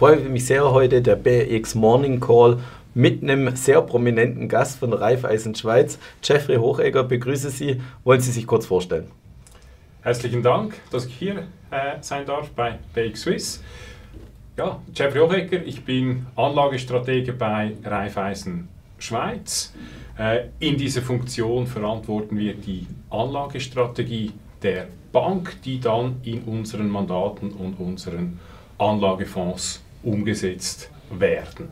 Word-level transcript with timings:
freue 0.00 0.16
mich 0.16 0.46
sehr 0.46 0.72
heute, 0.72 1.02
der 1.02 1.14
BX 1.14 1.74
Morning 1.74 2.20
Call 2.20 2.58
mit 2.94 3.22
einem 3.22 3.54
sehr 3.54 3.82
prominenten 3.82 4.48
Gast 4.48 4.78
von 4.78 4.94
Raiffeisen 4.94 5.54
Schweiz. 5.54 5.98
Jeffrey 6.24 6.56
Hochegger, 6.56 7.04
begrüße 7.04 7.50
Sie. 7.50 7.82
Wollen 8.02 8.22
Sie 8.22 8.30
sich 8.30 8.46
kurz 8.46 8.64
vorstellen? 8.64 9.10
Herzlichen 10.00 10.42
Dank, 10.42 10.80
dass 10.90 11.04
ich 11.04 11.14
hier 11.14 11.40
äh, 11.70 11.98
sein 12.00 12.24
darf 12.24 12.48
bei 12.52 12.78
BX 12.94 13.20
Swiss. 13.20 13.62
Ja, 14.56 14.80
Jeffrey 14.94 15.20
Hochegger, 15.20 15.62
ich 15.66 15.84
bin 15.84 16.24
Anlagestratege 16.34 17.34
bei 17.34 17.72
Raiffeisen 17.84 18.68
Schweiz. 18.98 19.74
Äh, 20.18 20.46
in 20.60 20.78
dieser 20.78 21.02
Funktion 21.02 21.66
verantworten 21.66 22.38
wir 22.38 22.54
die 22.54 22.86
Anlagestrategie 23.10 24.32
der 24.62 24.86
Bank, 25.12 25.60
die 25.62 25.78
dann 25.78 26.22
in 26.22 26.40
unseren 26.44 26.88
Mandaten 26.88 27.50
und 27.50 27.74
unseren 27.78 28.40
Anlagefonds 28.78 29.82
umgesetzt 30.02 30.90
werden. 31.10 31.68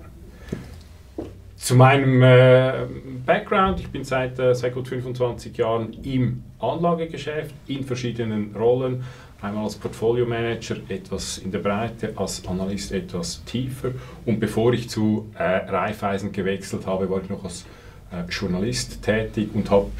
Zu 1.56 1.74
meinem 1.74 2.22
äh, 2.22 2.86
Background, 3.26 3.80
ich 3.80 3.88
bin 3.88 4.04
seit, 4.04 4.38
äh, 4.38 4.54
seit 4.54 4.74
gut 4.74 4.88
25 4.88 5.56
Jahren 5.56 5.92
im 6.04 6.44
Anlagegeschäft 6.60 7.54
in 7.66 7.84
verschiedenen 7.84 8.54
Rollen, 8.54 9.02
einmal 9.40 9.64
als 9.64 9.76
Portfolio 9.76 10.24
Manager 10.24 10.76
etwas 10.88 11.38
in 11.38 11.50
der 11.50 11.58
Breite, 11.58 12.12
als 12.16 12.46
Analyst 12.46 12.92
etwas 12.92 13.44
tiefer 13.44 13.90
und 14.24 14.40
bevor 14.40 14.72
ich 14.72 14.88
zu 14.88 15.30
äh, 15.36 15.42
Raiffeisen 15.42 16.32
gewechselt 16.32 16.86
habe, 16.86 17.10
war 17.10 17.22
ich 17.22 17.28
noch 17.28 17.44
als 17.44 17.66
äh, 18.12 18.22
Journalist 18.30 19.02
tätig 19.02 19.50
und 19.52 19.70
habe 19.70 19.90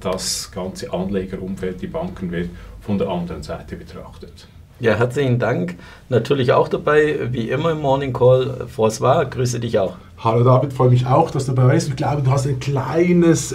das 0.00 0.50
ganze 0.50 0.92
Anlegerumfeld, 0.92 1.80
die 1.80 1.86
Bankenwelt 1.86 2.50
von 2.80 2.98
der 2.98 3.08
anderen 3.08 3.42
Seite 3.42 3.76
betrachtet. 3.76 4.46
Ja, 4.82 4.94
herzlichen 4.94 5.38
Dank. 5.38 5.76
Natürlich 6.08 6.52
auch 6.52 6.66
dabei, 6.66 7.28
wie 7.30 7.50
immer 7.50 7.70
im 7.70 7.82
Morning 7.82 8.12
Call, 8.12 8.66
François, 8.66 9.24
grüße 9.24 9.60
dich 9.60 9.78
auch. 9.78 9.94
Hallo 10.18 10.42
David, 10.42 10.72
freue 10.72 10.90
mich 10.90 11.06
auch, 11.06 11.30
dass 11.30 11.46
du 11.46 11.52
dabei 11.52 11.74
bist. 11.74 11.88
Ich 11.90 11.94
glaube, 11.94 12.22
du 12.22 12.32
hast 12.32 12.48
ein 12.48 12.58
kleines 12.58 13.54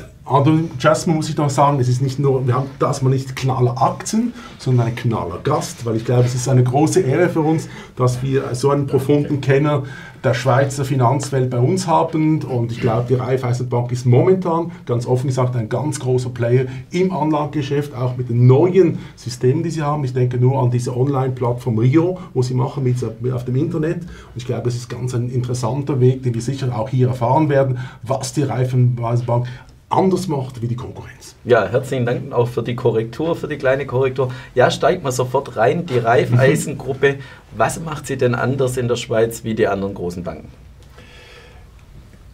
Jasmin 0.79 1.17
muss 1.17 1.29
ich 1.29 1.37
noch 1.37 1.49
sagen, 1.49 1.79
es 1.79 1.87
ist 1.87 2.01
nicht 2.01 2.19
nur, 2.19 2.45
wir 2.47 2.53
haben 2.55 2.69
das 2.79 3.01
mal 3.01 3.09
nicht 3.09 3.35
knaller 3.35 3.81
Aktien, 3.81 4.33
sondern 4.57 4.87
ein 4.87 4.95
knaller 4.95 5.39
Gast, 5.43 5.85
weil 5.85 5.95
ich 5.95 6.05
glaube, 6.05 6.23
es 6.23 6.35
ist 6.35 6.47
eine 6.47 6.63
große 6.63 7.01
Ehre 7.01 7.29
für 7.29 7.41
uns, 7.41 7.67
dass 7.95 8.21
wir 8.21 8.55
so 8.55 8.69
einen 8.69 8.87
profunden 8.87 9.41
Kenner 9.41 9.83
der 10.27 10.33
Schweizer 10.33 10.83
Finanzwelt 10.83 11.49
bei 11.49 11.57
uns 11.57 11.87
haben 11.87 12.43
und 12.43 12.73
ich 12.73 12.81
glaube, 12.81 13.05
die 13.07 13.13
Raiffeisenbank 13.13 13.93
ist 13.93 14.05
momentan, 14.05 14.73
ganz 14.85 15.05
offen 15.05 15.27
gesagt, 15.27 15.55
ein 15.55 15.69
ganz 15.69 16.01
großer 16.01 16.31
Player 16.31 16.65
im 16.91 17.13
Anlagegeschäft, 17.13 17.95
auch 17.95 18.17
mit 18.17 18.27
den 18.27 18.45
neuen 18.45 18.97
Systemen, 19.15 19.63
die 19.63 19.69
sie 19.69 19.83
haben. 19.83 20.03
Ich 20.03 20.13
denke 20.13 20.37
nur 20.37 20.61
an 20.61 20.69
diese 20.69 20.97
Online-Plattform 20.97 21.77
Rio, 21.77 22.19
wo 22.33 22.41
sie 22.41 22.55
machen 22.55 22.83
mit, 22.83 22.97
auf 23.33 23.45
dem 23.45 23.55
Internet 23.55 24.01
und 24.01 24.35
ich 24.35 24.45
glaube, 24.45 24.63
das 24.63 24.75
ist 24.75 24.89
ganz 24.89 25.15
ein 25.15 25.29
interessanter 25.29 26.01
Weg, 26.01 26.23
den 26.23 26.33
wir 26.33 26.41
sicher 26.41 26.77
auch 26.77 26.89
hier 26.89 27.07
erfahren 27.07 27.47
werden, 27.47 27.77
was 28.03 28.33
die 28.33 28.43
Raiffeisenbank 28.43 29.47
anders 29.89 30.27
macht 30.27 30.61
wie 30.61 30.67
die 30.67 30.75
Konkurrenz. 30.75 31.35
Ja, 31.45 31.67
herzlichen 31.67 32.05
Dank 32.05 32.33
auch 32.33 32.47
für 32.47 32.63
die 32.63 32.75
Korrektur, 32.75 33.35
für 33.35 33.47
die 33.47 33.57
kleine 33.57 33.85
Korrektur. 33.85 34.31
Ja, 34.53 34.69
steigt 34.69 35.03
mal 35.03 35.11
sofort 35.11 35.55
rein, 35.55 35.85
die 35.85 35.99
Raiffeisen-Gruppe. 35.99 37.19
Was 37.55 37.79
macht 37.79 38.07
sie 38.07 38.17
denn 38.17 38.35
anders 38.35 38.77
in 38.77 38.87
der 38.87 38.97
Schweiz 38.97 39.43
wie 39.43 39.55
die 39.55 39.67
anderen 39.67 39.93
großen 39.93 40.23
Banken? 40.23 40.51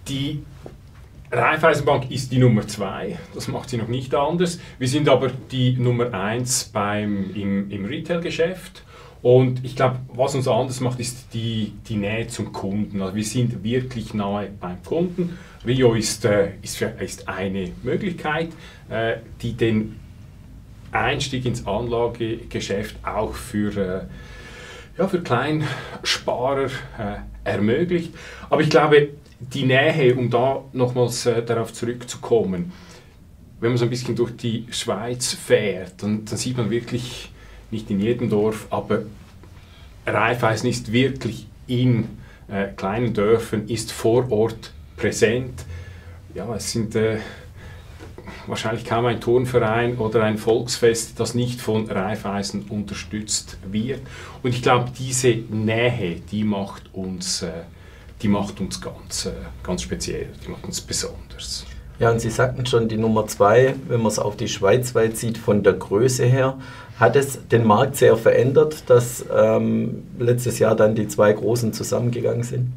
Die 0.07 0.43
Raiffeisenbank 1.31 2.11
ist 2.11 2.31
die 2.31 2.37
Nummer 2.37 2.67
zwei, 2.67 3.17
das 3.33 3.47
macht 3.47 3.69
sie 3.69 3.77
noch 3.77 3.87
nicht 3.87 4.13
anders. 4.13 4.59
Wir 4.77 4.87
sind 4.87 5.09
aber 5.09 5.31
die 5.51 5.73
Nummer 5.73 6.13
eins 6.13 6.65
beim, 6.65 7.33
im, 7.33 7.71
im 7.71 7.85
Retail-Geschäft. 7.85 8.83
Und 9.23 9.63
ich 9.63 9.77
glaube, 9.77 9.99
was 10.09 10.35
uns 10.35 10.49
anders 10.49 10.81
macht, 10.81 10.99
ist 10.99 11.33
die, 11.33 11.71
die 11.87 11.95
Nähe 11.95 12.27
zum 12.27 12.51
Kunden. 12.51 13.01
Also 13.01 13.15
wir 13.15 13.23
sind 13.23 13.63
wirklich 13.63 14.13
nahe 14.13 14.49
beim 14.59 14.83
Kunden. 14.83 15.39
Rio 15.65 15.93
ist, 15.93 16.25
äh, 16.25 16.51
ist, 16.61 16.81
ist 16.81 17.29
eine 17.29 17.71
Möglichkeit, 17.83 18.49
äh, 18.89 19.15
die 19.41 19.53
den 19.53 19.97
Einstieg 20.91 21.45
ins 21.45 21.65
Anlagegeschäft 21.65 22.97
auch 23.01 23.33
für, 23.33 23.77
äh, 23.77 24.01
ja, 24.97 25.07
für 25.07 25.21
Kleinsparer 25.21 26.65
äh, 26.65 27.15
ermöglicht. 27.45 28.13
Aber 28.49 28.61
ich 28.61 28.69
glaube, 28.69 29.11
die 29.39 29.63
Nähe, 29.63 30.15
um 30.15 30.29
da 30.29 30.65
nochmals 30.73 31.25
äh, 31.27 31.41
darauf 31.43 31.71
zurückzukommen, 31.71 32.73
wenn 33.61 33.69
man 33.69 33.77
so 33.77 33.85
ein 33.85 33.89
bisschen 33.89 34.17
durch 34.17 34.35
die 34.35 34.67
Schweiz 34.69 35.31
fährt, 35.31 36.03
dann, 36.03 36.25
dann 36.25 36.37
sieht 36.37 36.57
man 36.57 36.69
wirklich, 36.69 37.31
nicht 37.73 37.89
in 37.91 37.99
jedem 37.99 38.29
Dorf, 38.29 38.67
aber 38.69 39.03
Raiffeisen 40.05 40.69
ist 40.69 40.91
wirklich 40.91 41.47
in 41.67 42.07
äh, 42.47 42.67
kleinen 42.75 43.13
Dörfern, 43.13 43.67
ist 43.67 43.91
vor 43.91 44.31
Ort 44.31 44.71
präsent. 44.97 45.65
Ja, 46.33 46.53
es 46.55 46.71
sind 46.71 46.95
äh, 46.95 47.17
wahrscheinlich 48.47 48.85
kaum 48.85 49.05
ein 49.05 49.21
Turnverein 49.21 49.97
oder 49.97 50.23
ein 50.23 50.37
Volksfest, 50.37 51.19
das 51.19 51.33
nicht 51.35 51.61
von 51.61 51.89
Raiffeisen 51.89 52.63
unterstützt 52.69 53.57
wird. 53.69 54.01
Und 54.41 54.53
ich 54.53 54.61
glaube, 54.61 54.91
diese 54.97 55.29
Nähe, 55.29 56.21
die 56.31 56.43
macht 56.43 56.93
uns, 56.93 57.43
äh, 57.43 57.63
die 58.21 58.27
macht 58.27 58.59
uns 58.59 58.81
ganz, 58.81 59.25
äh, 59.25 59.31
ganz 59.63 59.81
speziell, 59.81 60.29
die 60.45 60.49
macht 60.49 60.65
uns 60.65 60.81
besonders. 60.81 61.65
Ja, 61.99 62.11
und 62.11 62.19
Sie 62.19 62.29
sagten 62.29 62.65
schon, 62.65 62.87
die 62.87 62.97
Nummer 62.97 63.27
zwei, 63.27 63.75
wenn 63.87 63.99
man 64.01 64.07
es 64.07 64.19
auf 64.19 64.35
die 64.35 64.47
Schweiz 64.47 64.95
weit 64.95 65.15
sieht, 65.15 65.37
von 65.37 65.63
der 65.63 65.73
Größe 65.73 66.25
her, 66.25 66.57
hat 66.99 67.15
es 67.15 67.47
den 67.47 67.65
Markt 67.65 67.95
sehr 67.95 68.17
verändert, 68.17 68.89
dass 68.89 69.25
ähm, 69.33 70.03
letztes 70.17 70.59
Jahr 70.59 70.75
dann 70.75 70.95
die 70.95 71.07
zwei 71.07 71.33
Großen 71.33 71.73
zusammengegangen 71.73 72.43
sind? 72.43 72.73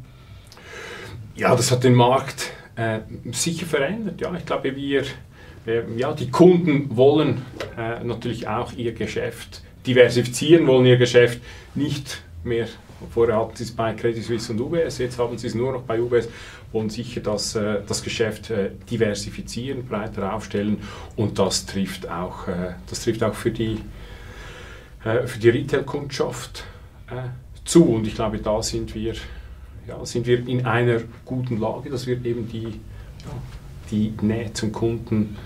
Ja, 1.35 1.55
das 1.55 1.71
hat 1.71 1.83
den 1.83 1.93
Markt 1.93 2.51
äh, 2.75 2.99
sicher 3.31 3.65
verändert. 3.65 4.21
Ja, 4.21 4.33
ich 4.35 4.45
glaube, 4.45 4.75
wir, 4.75 5.03
äh, 5.65 5.81
ja, 5.95 6.13
die 6.13 6.29
Kunden 6.29 6.95
wollen 6.95 7.43
äh, 7.77 8.03
natürlich 8.03 8.47
auch 8.47 8.73
ihr 8.73 8.93
Geschäft 8.93 9.61
diversifizieren, 9.85 10.67
wollen 10.67 10.85
ihr 10.85 10.97
Geschäft 10.97 11.41
nicht 11.75 12.21
mehr 12.43 12.67
Vorher 13.11 13.37
hatten 13.37 13.55
sie 13.55 13.63
es 13.63 13.71
bei 13.71 13.93
Credit 13.93 14.23
Suisse 14.23 14.51
und 14.51 14.59
UBS, 14.59 14.97
jetzt 14.97 15.19
haben 15.19 15.37
sie 15.37 15.47
es 15.47 15.55
nur 15.55 15.71
noch 15.71 15.83
bei 15.83 16.01
UBS, 16.01 16.27
wollen 16.71 16.89
sicher 16.89 17.21
das, 17.21 17.55
äh, 17.55 17.81
das 17.87 18.03
Geschäft 18.03 18.49
äh, 18.49 18.71
diversifizieren, 18.89 19.85
breiter 19.85 20.33
aufstellen 20.33 20.77
und 21.15 21.37
das 21.39 21.65
trifft 21.65 22.09
auch, 22.09 22.47
äh, 22.47 22.73
das 22.89 23.03
trifft 23.03 23.23
auch 23.23 23.33
für 23.33 23.51
die, 23.51 23.79
für 25.25 25.39
die 25.39 25.49
Retail-Kundschaft 25.49 26.65
zu 27.63 27.85
und 27.85 28.07
ich 28.07 28.15
glaube, 28.15 28.39
da 28.39 28.61
sind 28.61 28.93
wir 28.93 29.13
ja, 29.87 30.05
sind 30.05 30.27
wir 30.27 30.45
in 30.45 30.65
einer 30.65 30.99
guten 31.23 31.59
Lage, 31.59 31.89
dass 31.89 32.07
wir 32.07 32.25
eben 32.25 32.49
die, 32.49 32.81
die 33.89 34.13
Nähe 34.21 34.51
zum 34.51 34.73
Kunden 34.73 35.37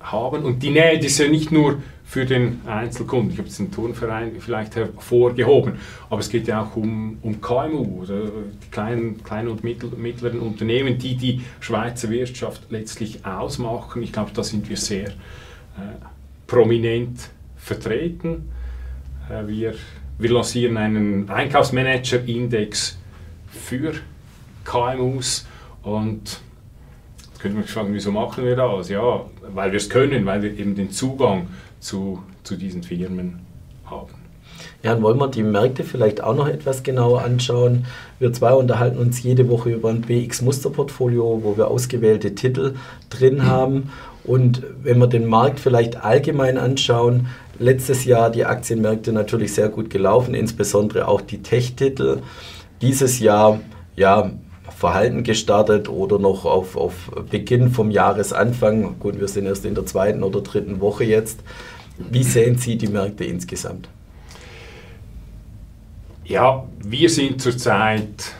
haben. 0.00 0.44
Und 0.44 0.62
die 0.62 0.70
Nähe, 0.70 0.98
die 0.98 1.08
ist 1.08 1.18
ja 1.18 1.28
nicht 1.28 1.52
nur 1.52 1.82
für 2.10 2.26
den 2.26 2.62
Einzelkunden, 2.66 3.30
ich 3.30 3.38
habe 3.38 3.46
jetzt 3.46 3.60
den 3.60 3.70
Turnverein 3.70 4.32
vielleicht 4.40 4.74
hervorgehoben, 4.74 5.74
aber 6.08 6.18
es 6.18 6.28
geht 6.28 6.48
ja 6.48 6.64
auch 6.64 6.74
um, 6.74 7.18
um 7.22 7.40
KMU, 7.40 8.02
oder 8.02 8.24
die 8.24 8.70
kleinen, 8.72 9.22
kleinen 9.22 9.46
und 9.46 9.62
mittleren 9.62 10.40
Unternehmen, 10.40 10.98
die 10.98 11.14
die 11.14 11.42
Schweizer 11.60 12.10
Wirtschaft 12.10 12.62
letztlich 12.70 13.24
ausmachen. 13.24 14.02
Ich 14.02 14.12
glaube, 14.12 14.32
da 14.34 14.42
sind 14.42 14.68
wir 14.68 14.76
sehr 14.76 15.10
äh, 15.10 15.12
prominent 16.48 17.30
vertreten. 17.56 18.50
Äh, 19.30 19.46
wir, 19.46 19.74
wir 20.18 20.30
lancieren 20.32 20.78
einen 20.78 21.30
Einkaufsmanager-Index 21.30 22.98
für 23.52 23.92
KMUs 24.64 25.46
und 25.84 26.40
könnte 27.40 27.56
man 27.56 27.64
sich 27.64 27.72
fragen, 27.72 27.94
wieso 27.94 28.12
machen 28.12 28.44
wir 28.44 28.56
das? 28.56 28.88
Ja, 28.88 29.24
weil 29.54 29.72
wir 29.72 29.78
es 29.78 29.88
können, 29.88 30.26
weil 30.26 30.42
wir 30.42 30.58
eben 30.58 30.74
den 30.74 30.90
Zugang 30.90 31.48
zu, 31.80 32.22
zu 32.42 32.56
diesen 32.56 32.82
Firmen 32.82 33.40
haben. 33.86 34.14
Ja, 34.82 34.94
dann 34.94 35.02
wollen 35.02 35.18
wir 35.18 35.28
die 35.28 35.42
Märkte 35.42 35.84
vielleicht 35.84 36.22
auch 36.22 36.34
noch 36.34 36.48
etwas 36.48 36.82
genauer 36.82 37.22
anschauen. 37.22 37.86
Wir 38.18 38.32
zwei 38.32 38.52
unterhalten 38.52 38.98
uns 38.98 39.22
jede 39.22 39.48
Woche 39.48 39.70
über 39.70 39.90
ein 39.90 40.02
BX-Musterportfolio, 40.02 41.40
wo 41.42 41.56
wir 41.56 41.68
ausgewählte 41.68 42.34
Titel 42.34 42.74
drin 43.08 43.46
haben. 43.46 43.90
Und 44.24 44.62
wenn 44.82 44.98
wir 44.98 45.06
den 45.06 45.26
Markt 45.26 45.60
vielleicht 45.60 46.02
allgemein 46.02 46.58
anschauen, 46.58 47.28
letztes 47.58 48.04
Jahr 48.04 48.30
die 48.30 48.44
Aktienmärkte 48.44 49.12
natürlich 49.12 49.54
sehr 49.54 49.68
gut 49.68 49.90
gelaufen, 49.90 50.34
insbesondere 50.34 51.08
auch 51.08 51.20
die 51.20 51.42
Tech-Titel 51.42 52.20
dieses 52.82 53.18
Jahr 53.18 53.60
ja, 53.96 54.30
verhalten 54.80 55.24
gestartet 55.24 55.90
oder 55.90 56.18
noch 56.18 56.46
auf, 56.46 56.74
auf 56.74 57.10
Beginn 57.30 57.70
vom 57.70 57.90
Jahresanfang. 57.90 58.98
Gut, 58.98 59.20
wir 59.20 59.28
sind 59.28 59.44
erst 59.44 59.66
in 59.66 59.74
der 59.74 59.84
zweiten 59.84 60.22
oder 60.22 60.40
dritten 60.40 60.80
Woche 60.80 61.04
jetzt. 61.04 61.40
Wie 61.98 62.22
sehen 62.22 62.56
Sie 62.56 62.78
die 62.78 62.86
Märkte 62.86 63.24
insgesamt? 63.24 63.90
Ja, 66.24 66.66
wir 66.82 67.10
sind 67.10 67.42
zurzeit, 67.42 68.32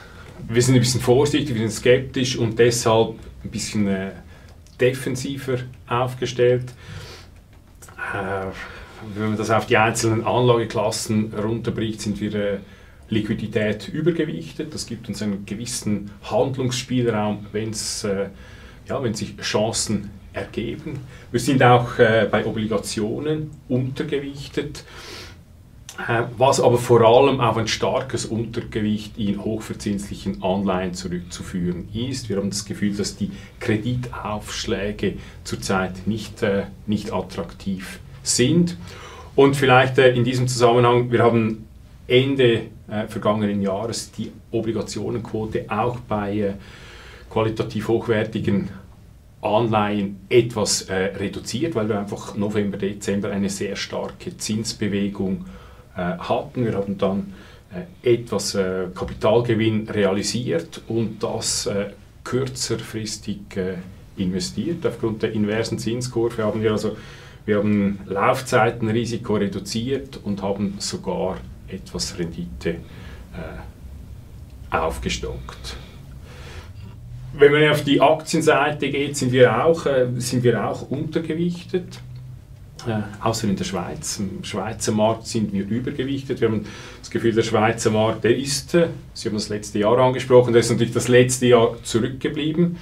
wir 0.48 0.62
sind 0.62 0.76
ein 0.76 0.80
bisschen 0.80 1.02
vorsichtig, 1.02 1.54
wir 1.54 1.68
sind 1.68 1.72
skeptisch 1.72 2.38
und 2.38 2.58
deshalb 2.58 3.16
ein 3.44 3.50
bisschen 3.50 3.86
äh, 3.86 4.12
defensiver 4.80 5.58
aufgestellt. 5.88 6.72
Äh, 8.14 8.46
wenn 9.14 9.28
man 9.28 9.36
das 9.36 9.50
auf 9.50 9.66
die 9.66 9.76
einzelnen 9.76 10.24
Anlageklassen 10.24 11.34
runterbricht, 11.34 12.00
sind 12.00 12.18
wir 12.18 12.34
äh, 12.34 12.58
Liquidität 13.10 13.88
übergewichtet. 13.88 14.72
Das 14.72 14.86
gibt 14.86 15.08
uns 15.08 15.20
einen 15.20 15.44
gewissen 15.44 16.10
Handlungsspielraum, 16.22 17.46
wenn 17.52 17.70
äh, 17.70 18.28
ja, 18.88 19.02
wenn 19.02 19.14
sich 19.14 19.36
Chancen 19.38 20.10
ergeben. 20.32 21.00
Wir 21.30 21.40
sind 21.40 21.62
auch 21.62 21.98
äh, 21.98 22.28
bei 22.30 22.46
Obligationen 22.46 23.50
untergewichtet, 23.68 24.84
äh, 26.08 26.22
was 26.36 26.60
aber 26.60 26.78
vor 26.78 27.00
allem 27.02 27.40
auf 27.40 27.56
ein 27.56 27.68
starkes 27.68 28.26
Untergewicht 28.26 29.18
in 29.18 29.42
hochverzinslichen 29.44 30.42
Anleihen 30.42 30.94
zurückzuführen 30.94 31.88
ist. 31.92 32.28
Wir 32.28 32.36
haben 32.36 32.50
das 32.50 32.64
Gefühl, 32.64 32.94
dass 32.96 33.16
die 33.16 33.30
Kreditaufschläge 33.58 35.14
zurzeit 35.44 36.06
nicht, 36.06 36.42
äh, 36.42 36.64
nicht 36.86 37.12
attraktiv 37.12 38.00
sind. 38.22 38.76
Und 39.34 39.56
vielleicht 39.56 39.98
äh, 39.98 40.12
in 40.12 40.24
diesem 40.24 40.48
Zusammenhang, 40.48 41.10
wir 41.10 41.22
haben 41.22 41.66
Ende 42.10 42.62
äh, 42.88 43.06
vergangenen 43.06 43.62
Jahres 43.62 44.10
die 44.10 44.32
Obligationenquote 44.50 45.66
auch 45.68 46.00
bei 46.00 46.38
äh, 46.38 46.52
qualitativ 47.30 47.86
hochwertigen 47.88 48.68
Anleihen 49.40 50.20
etwas 50.28 50.82
äh, 50.82 50.94
reduziert, 50.94 51.74
weil 51.76 51.88
wir 51.88 52.00
einfach 52.00 52.36
November, 52.36 52.76
Dezember 52.76 53.30
eine 53.30 53.48
sehr 53.48 53.76
starke 53.76 54.36
Zinsbewegung 54.36 55.46
äh, 55.96 56.18
hatten. 56.18 56.64
Wir 56.64 56.74
haben 56.74 56.98
dann 56.98 57.32
äh, 58.02 58.14
etwas 58.14 58.56
äh, 58.56 58.86
Kapitalgewinn 58.94 59.88
realisiert 59.88 60.82
und 60.88 61.22
das 61.22 61.68
kürzerfristig 62.22 63.40
investiert. 64.16 64.86
Aufgrund 64.86 65.22
der 65.22 65.32
inversen 65.32 65.78
Zinskurve 65.78 66.44
haben 66.44 66.62
wir 66.62 66.72
also 66.72 66.96
wir 67.46 67.56
haben 67.56 67.98
Laufzeitenrisiko 68.06 69.36
reduziert 69.36 70.20
und 70.22 70.42
haben 70.42 70.74
sogar 70.78 71.38
etwas 71.70 72.18
Rendite 72.18 72.76
aufgestockt. 74.70 75.76
Wenn 77.32 77.52
man 77.52 77.70
auf 77.70 77.84
die 77.84 78.00
Aktienseite 78.00 78.90
geht, 78.90 79.16
sind 79.16 79.32
wir 79.32 79.64
auch, 79.64 79.86
äh, 79.86 80.08
sind 80.16 80.42
wir 80.42 80.68
auch 80.68 80.90
untergewichtet. 80.90 82.00
Äh, 82.86 83.02
außer 83.22 83.46
in 83.46 83.56
der 83.56 83.64
Schweiz. 83.64 84.18
Im 84.18 84.42
Schweizer 84.42 84.92
Markt 84.92 85.26
sind 85.26 85.52
wir 85.52 85.68
übergewichtet. 85.68 86.40
Wir 86.40 86.48
haben 86.48 86.66
das 86.98 87.10
Gefühl, 87.10 87.32
der 87.32 87.42
Schweizer 87.42 87.90
Markt, 87.90 88.24
der 88.24 88.36
ist, 88.36 88.74
äh, 88.74 88.88
Sie 89.12 89.28
haben 89.28 89.36
das 89.36 89.48
letzte 89.48 89.78
Jahr 89.78 89.98
angesprochen, 89.98 90.52
der 90.52 90.60
ist 90.60 90.70
natürlich 90.70 90.94
das 90.94 91.08
letzte 91.08 91.46
Jahr 91.46 91.76
zurückgeblieben. 91.82 92.78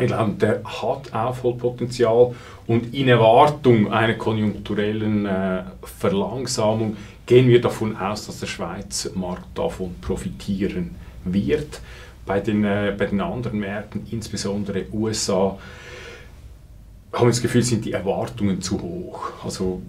Ich 0.00 0.06
glaube, 0.06 0.32
der 0.40 0.62
hat 0.64 1.12
Aufholpotenzial 1.12 2.34
und 2.66 2.94
in 2.94 3.08
Erwartung 3.08 3.92
einer 3.92 4.14
konjunkturellen 4.14 5.26
äh, 5.26 5.64
Verlangsamung 5.82 6.96
gehen 7.26 7.48
wir 7.48 7.60
davon 7.60 7.96
aus, 7.96 8.26
dass 8.26 8.40
der 8.40 8.46
Schweizer 8.46 9.10
Markt 9.14 9.56
davon 9.56 9.94
profitieren 10.00 10.94
wird. 11.24 11.80
Bei 12.26 12.40
den, 12.40 12.64
äh, 12.64 12.94
bei 12.96 13.06
den 13.06 13.20
anderen 13.20 13.60
Märkten, 13.60 14.06
insbesondere 14.10 14.86
USA, 14.92 15.58
haben 17.12 17.26
wir 17.26 17.30
das 17.30 17.42
Gefühl, 17.42 17.62
sind 17.62 17.84
die 17.84 17.92
Erwartungen 17.92 18.60
zu 18.62 18.80
hoch. 18.80 19.32
Also 19.44 19.82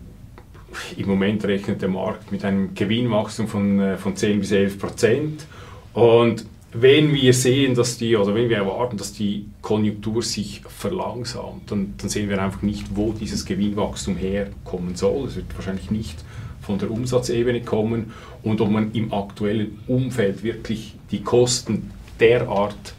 im 0.97 1.07
Moment 1.07 1.45
rechnet 1.45 1.81
der 1.81 1.89
Markt 1.89 2.31
mit 2.31 2.43
einem 2.43 2.73
Gewinnwachstum 2.73 3.47
von, 3.47 3.79
äh, 3.79 3.97
von 3.97 4.15
10 4.15 4.39
bis 4.39 4.51
11 4.51 4.79
Prozent. 4.79 5.45
Und 5.93 6.45
wenn 6.73 7.13
wir 7.13 7.33
sehen, 7.33 7.75
dass 7.75 7.97
die, 7.97 8.15
oder 8.15 8.33
wenn 8.33 8.49
wir 8.49 8.57
erwarten, 8.57 8.97
dass 8.97 9.13
die 9.13 9.45
Konjunktur 9.61 10.23
sich 10.23 10.63
verlangsamt, 10.67 11.69
dann, 11.69 11.93
dann 11.97 12.09
sehen 12.09 12.29
wir 12.29 12.41
einfach 12.41 12.63
nicht, 12.63 12.95
wo 12.95 13.13
dieses 13.13 13.45
Gewinnwachstum 13.45 14.17
herkommen 14.17 14.95
soll. 14.95 15.27
Es 15.27 15.35
wird 15.35 15.55
wahrscheinlich 15.55 15.91
nicht 15.91 16.17
von 16.63 16.79
der 16.79 16.89
Umsatzebene 16.89 17.61
kommen 17.61 18.13
und 18.41 18.61
ob 18.61 18.69
man 18.69 18.91
im 18.93 19.13
aktuellen 19.13 19.79
Umfeld 19.87 20.43
wirklich 20.43 20.95
die 21.11 21.21
Kosten 21.21 21.91
derart 22.19 22.95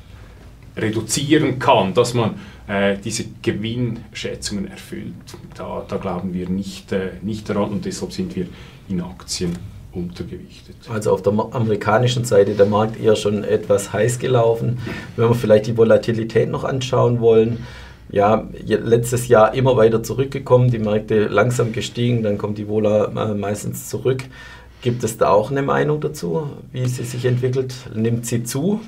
reduzieren 0.76 1.58
kann, 1.58 1.94
dass 1.94 2.14
man 2.14 2.34
äh, 2.66 2.96
diese 3.02 3.24
Gewinnschätzungen 3.42 4.68
erfüllt. 4.68 5.14
Da, 5.54 5.84
da 5.86 5.96
glauben 5.96 6.34
wir 6.34 6.48
nicht, 6.48 6.92
äh, 6.92 7.12
nicht 7.22 7.48
daran 7.48 7.70
und 7.70 7.84
deshalb 7.84 8.12
sind 8.12 8.34
wir 8.36 8.46
in 8.88 9.00
Aktien 9.00 9.56
untergewichtet. 9.92 10.76
Also 10.88 11.12
auf 11.12 11.22
der 11.22 11.32
amerikanischen 11.52 12.24
Seite 12.24 12.54
der 12.54 12.66
Markt 12.66 13.00
eher 13.00 13.16
schon 13.16 13.44
etwas 13.44 13.92
heiß 13.92 14.18
gelaufen. 14.18 14.78
Wenn 15.16 15.28
wir 15.28 15.34
vielleicht 15.34 15.66
die 15.66 15.76
Volatilität 15.76 16.50
noch 16.50 16.64
anschauen 16.64 17.20
wollen, 17.20 17.64
ja, 18.14 18.46
letztes 18.64 19.26
Jahr 19.26 19.54
immer 19.54 19.76
weiter 19.76 20.04
zurückgekommen, 20.04 20.70
die 20.70 20.78
Märkte 20.78 21.26
langsam 21.26 21.72
gestiegen, 21.72 22.22
dann 22.22 22.38
kommt 22.38 22.58
die 22.58 22.68
Vola 22.68 23.06
äh, 23.06 23.34
meistens 23.34 23.88
zurück. 23.88 24.22
Gibt 24.82 25.02
es 25.02 25.18
da 25.18 25.30
auch 25.30 25.50
eine 25.50 25.62
Meinung 25.62 26.00
dazu, 26.00 26.48
wie 26.70 26.86
sie 26.86 27.02
sich 27.02 27.24
entwickelt? 27.24 27.74
Nimmt 27.92 28.24
sie 28.24 28.44
zu? 28.44 28.80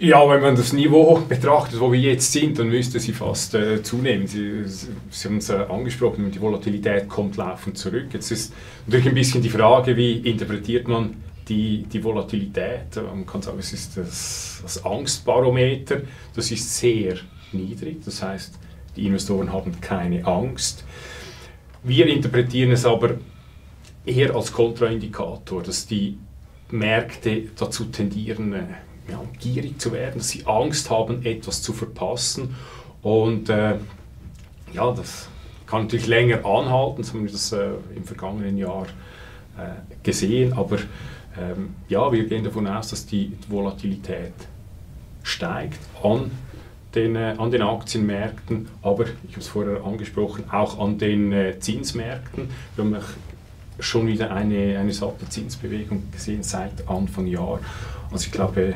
Ja, 0.00 0.28
wenn 0.28 0.40
man 0.40 0.56
das 0.56 0.72
Niveau 0.72 1.22
betrachtet, 1.28 1.78
wo 1.78 1.92
wir 1.92 2.00
jetzt 2.00 2.32
sind, 2.32 2.58
dann 2.58 2.68
müsste 2.68 2.98
sie 2.98 3.12
fast 3.12 3.54
äh, 3.54 3.80
zunehmen. 3.80 4.26
Sie, 4.26 4.64
sie 4.66 5.28
haben 5.28 5.36
es 5.36 5.50
äh, 5.50 5.66
angesprochen, 5.68 6.32
die 6.32 6.40
Volatilität 6.40 7.08
kommt 7.08 7.36
laufend 7.36 7.78
zurück. 7.78 8.06
Jetzt 8.12 8.32
ist 8.32 8.52
natürlich 8.86 9.08
ein 9.08 9.14
bisschen 9.14 9.42
die 9.42 9.50
Frage, 9.50 9.96
wie 9.96 10.16
interpretiert 10.16 10.88
man 10.88 11.14
die, 11.50 11.82
die 11.82 12.02
Volatilität? 12.02 12.96
Man 12.96 13.26
kann 13.26 13.42
sagen, 13.42 13.58
es 13.58 13.72
ist 13.72 13.96
das, 13.96 14.60
das 14.62 14.84
Angstbarometer, 14.84 16.02
das 16.34 16.50
ist 16.50 16.78
sehr 16.78 17.16
niedrig. 17.52 18.02
Das 18.04 18.22
heißt, 18.22 18.58
die 18.96 19.06
Investoren 19.06 19.52
haben 19.52 19.80
keine 19.80 20.24
Angst. 20.24 20.84
Wir 21.82 22.06
interpretieren 22.06 22.72
es 22.72 22.86
aber 22.86 23.16
eher 24.06 24.34
als 24.34 24.52
Kontraindikator, 24.52 25.62
dass 25.62 25.86
die 25.86 26.18
Märkte 26.70 27.48
dazu 27.56 27.86
tendieren, 27.86 28.52
äh, 28.52 28.62
ja, 29.10 29.20
gierig 29.38 29.80
zu 29.80 29.92
werden, 29.92 30.18
dass 30.18 30.28
sie 30.28 30.46
Angst 30.46 30.90
haben, 30.90 31.24
etwas 31.24 31.62
zu 31.62 31.72
verpassen. 31.72 32.54
Und 33.02 33.48
äh, 33.48 33.76
ja, 34.72 34.92
das 34.92 35.28
kann 35.66 35.82
natürlich 35.82 36.06
länger 36.06 36.44
anhalten, 36.44 37.02
so 37.02 37.14
haben 37.14 37.24
wir 37.24 37.32
das 37.32 37.52
äh, 37.52 37.70
im 37.94 38.04
vergangenen 38.04 38.56
Jahr 38.56 38.86
äh, 39.58 39.96
gesehen, 40.02 40.52
aber 40.52 40.78
ähm, 41.40 41.74
ja, 41.88 42.12
wir 42.12 42.24
gehen 42.24 42.44
davon 42.44 42.66
aus, 42.66 42.90
dass 42.90 43.06
die 43.06 43.32
Volatilität 43.48 44.34
steigt 45.22 45.78
an 46.02 46.30
den, 46.94 47.16
äh, 47.16 47.34
an 47.38 47.50
den 47.50 47.62
Aktienmärkten, 47.62 48.68
aber 48.82 49.04
ich 49.04 49.32
habe 49.32 49.40
es 49.40 49.48
vorher 49.48 49.84
angesprochen, 49.84 50.44
auch 50.50 50.78
an 50.78 50.98
den 50.98 51.32
äh, 51.32 51.58
Zinsmärkten. 51.58 52.48
Wir 52.76 52.84
haben 52.84 52.96
schon 53.78 54.06
wieder 54.06 54.30
eine, 54.32 54.78
eine 54.78 54.92
satte 54.92 55.28
Zinsbewegung 55.28 56.10
gesehen 56.12 56.42
seit 56.42 56.86
Anfang 56.88 57.26
Jahr. 57.26 57.60
Also 58.10 58.26
ich 58.26 58.32
glaube, 58.32 58.74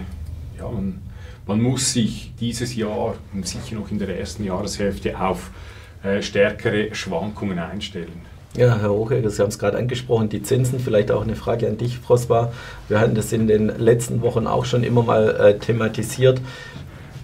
ja, 0.59 0.69
man, 0.71 1.03
man 1.47 1.61
muss 1.61 1.93
sich 1.93 2.33
dieses 2.41 2.75
Jahr 2.75 3.17
und 3.33 3.47
sicher 3.47 3.77
noch 3.77 3.91
in 3.91 3.99
der 3.99 4.19
ersten 4.19 4.45
Jahreshälfte 4.45 5.21
auf 5.21 5.51
äh, 6.03 6.23
stärkere 6.23 6.95
Schwankungen 6.95 7.59
einstellen. 7.59 8.34
Ja, 8.57 8.79
Herr 8.79 8.91
Hochegger, 8.91 9.31
Sie 9.31 9.43
haben 9.43 9.49
es 9.49 9.59
gerade 9.59 9.79
angesprochen, 9.79 10.29
die 10.29 10.43
Zinsen, 10.43 10.79
vielleicht 10.79 11.11
auch 11.11 11.23
eine 11.23 11.35
Frage 11.35 11.67
an 11.67 11.77
dich, 11.77 11.99
Frosbar. 11.99 12.53
Wir 12.89 13.01
hatten 13.01 13.17
das 13.17 13.33
in 13.33 13.49
den 13.49 13.67
letzten 13.79 14.23
Wochen 14.23 14.47
auch 14.47 14.65
schon 14.65 14.85
immer 14.85 15.03
mal 15.03 15.31
äh, 15.31 15.59
thematisiert. 15.59 16.41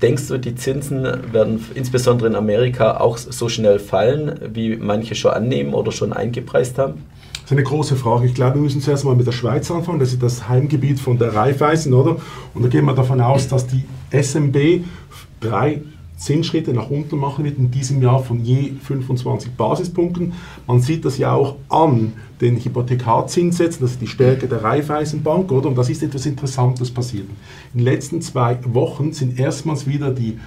Denkst 0.02 0.26
du, 0.28 0.38
die 0.38 0.56
Zinsen 0.56 1.04
werden 1.32 1.64
insbesondere 1.74 2.28
in 2.28 2.34
Amerika 2.34 2.96
auch 2.96 3.16
so 3.16 3.48
schnell 3.48 3.78
fallen, 3.78 4.40
wie 4.52 4.76
manche 4.76 5.14
schon 5.14 5.32
annehmen 5.32 5.74
oder 5.74 5.92
schon 5.92 6.12
eingepreist 6.12 6.78
haben? 6.78 7.04
ist 7.50 7.58
eine 7.58 7.64
große 7.64 7.96
Frage. 7.96 8.26
Ich 8.26 8.34
glaube, 8.34 8.54
wir 8.54 8.62
müssen 8.62 8.80
zuerst 8.80 9.04
mal 9.04 9.16
mit 9.16 9.26
der 9.26 9.32
Schweiz 9.32 9.68
anfangen. 9.72 9.98
Das 9.98 10.12
ist 10.12 10.22
das 10.22 10.48
Heimgebiet 10.48 11.00
von 11.00 11.18
der 11.18 11.34
Raiffeisen, 11.34 11.92
oder? 11.92 12.16
Und 12.54 12.62
da 12.62 12.68
gehen 12.68 12.84
wir 12.84 12.94
davon 12.94 13.20
aus, 13.20 13.48
dass 13.48 13.66
die 13.66 13.84
SMB 14.12 14.84
drei 15.40 15.82
Zinsschritte 16.20 16.74
nach 16.74 16.90
unten 16.90 17.16
machen 17.16 17.44
wird 17.44 17.58
in 17.58 17.70
diesem 17.70 18.02
Jahr 18.02 18.22
von 18.22 18.44
je 18.44 18.72
25 18.82 19.52
Basispunkten. 19.52 20.34
Man 20.66 20.82
sieht 20.82 21.06
das 21.06 21.16
ja 21.16 21.32
auch 21.32 21.56
an 21.70 22.12
den 22.42 22.56
Hypothekarzinssätzen, 22.56 23.80
das 23.80 23.92
ist 23.92 24.02
die 24.02 24.06
Stärke 24.06 24.46
der 24.46 24.62
Raiffeisenbank, 24.62 25.50
oder? 25.50 25.68
Und 25.68 25.78
das 25.78 25.88
ist 25.88 26.02
etwas 26.02 26.26
Interessantes 26.26 26.90
passiert. 26.90 27.26
In 27.72 27.80
den 27.80 27.84
letzten 27.84 28.20
zwei 28.20 28.58
Wochen 28.64 29.14
sind 29.14 29.40
erstmals 29.40 29.86
wieder 29.86 30.10
die 30.10 30.38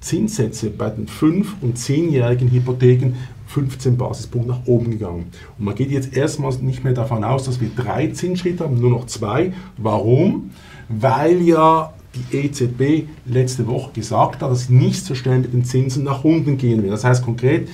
Zinssätze 0.00 0.68
bei 0.70 0.90
den 0.90 1.06
5- 1.06 1.46
und 1.62 1.78
10-jährigen 1.78 2.50
Hypotheken 2.50 3.14
15 3.46 3.96
Basispunkte 3.96 4.50
nach 4.50 4.66
oben 4.66 4.90
gegangen. 4.90 5.26
Und 5.58 5.64
man 5.64 5.76
geht 5.76 5.92
jetzt 5.92 6.16
erstmals 6.16 6.60
nicht 6.60 6.82
mehr 6.82 6.92
davon 6.92 7.22
aus, 7.22 7.44
dass 7.44 7.60
wir 7.60 7.70
drei 7.74 8.08
Zinsschritte 8.08 8.64
haben, 8.64 8.80
nur 8.80 8.90
noch 8.90 9.06
zwei. 9.06 9.52
Warum? 9.76 10.50
Weil 10.88 11.40
ja 11.40 11.94
die 12.14 12.36
EZB 12.36 13.08
letzte 13.26 13.66
Woche 13.66 13.92
gesagt 13.92 14.42
hat, 14.42 14.50
dass 14.50 14.66
sie 14.66 14.74
nicht 14.74 15.04
so 15.04 15.14
schnell 15.14 15.40
mit 15.40 15.52
den 15.52 15.64
Zinsen 15.64 16.04
nach 16.04 16.24
unten 16.24 16.58
gehen 16.58 16.82
will. 16.82 16.90
Das 16.90 17.04
heißt 17.04 17.24
konkret, 17.24 17.68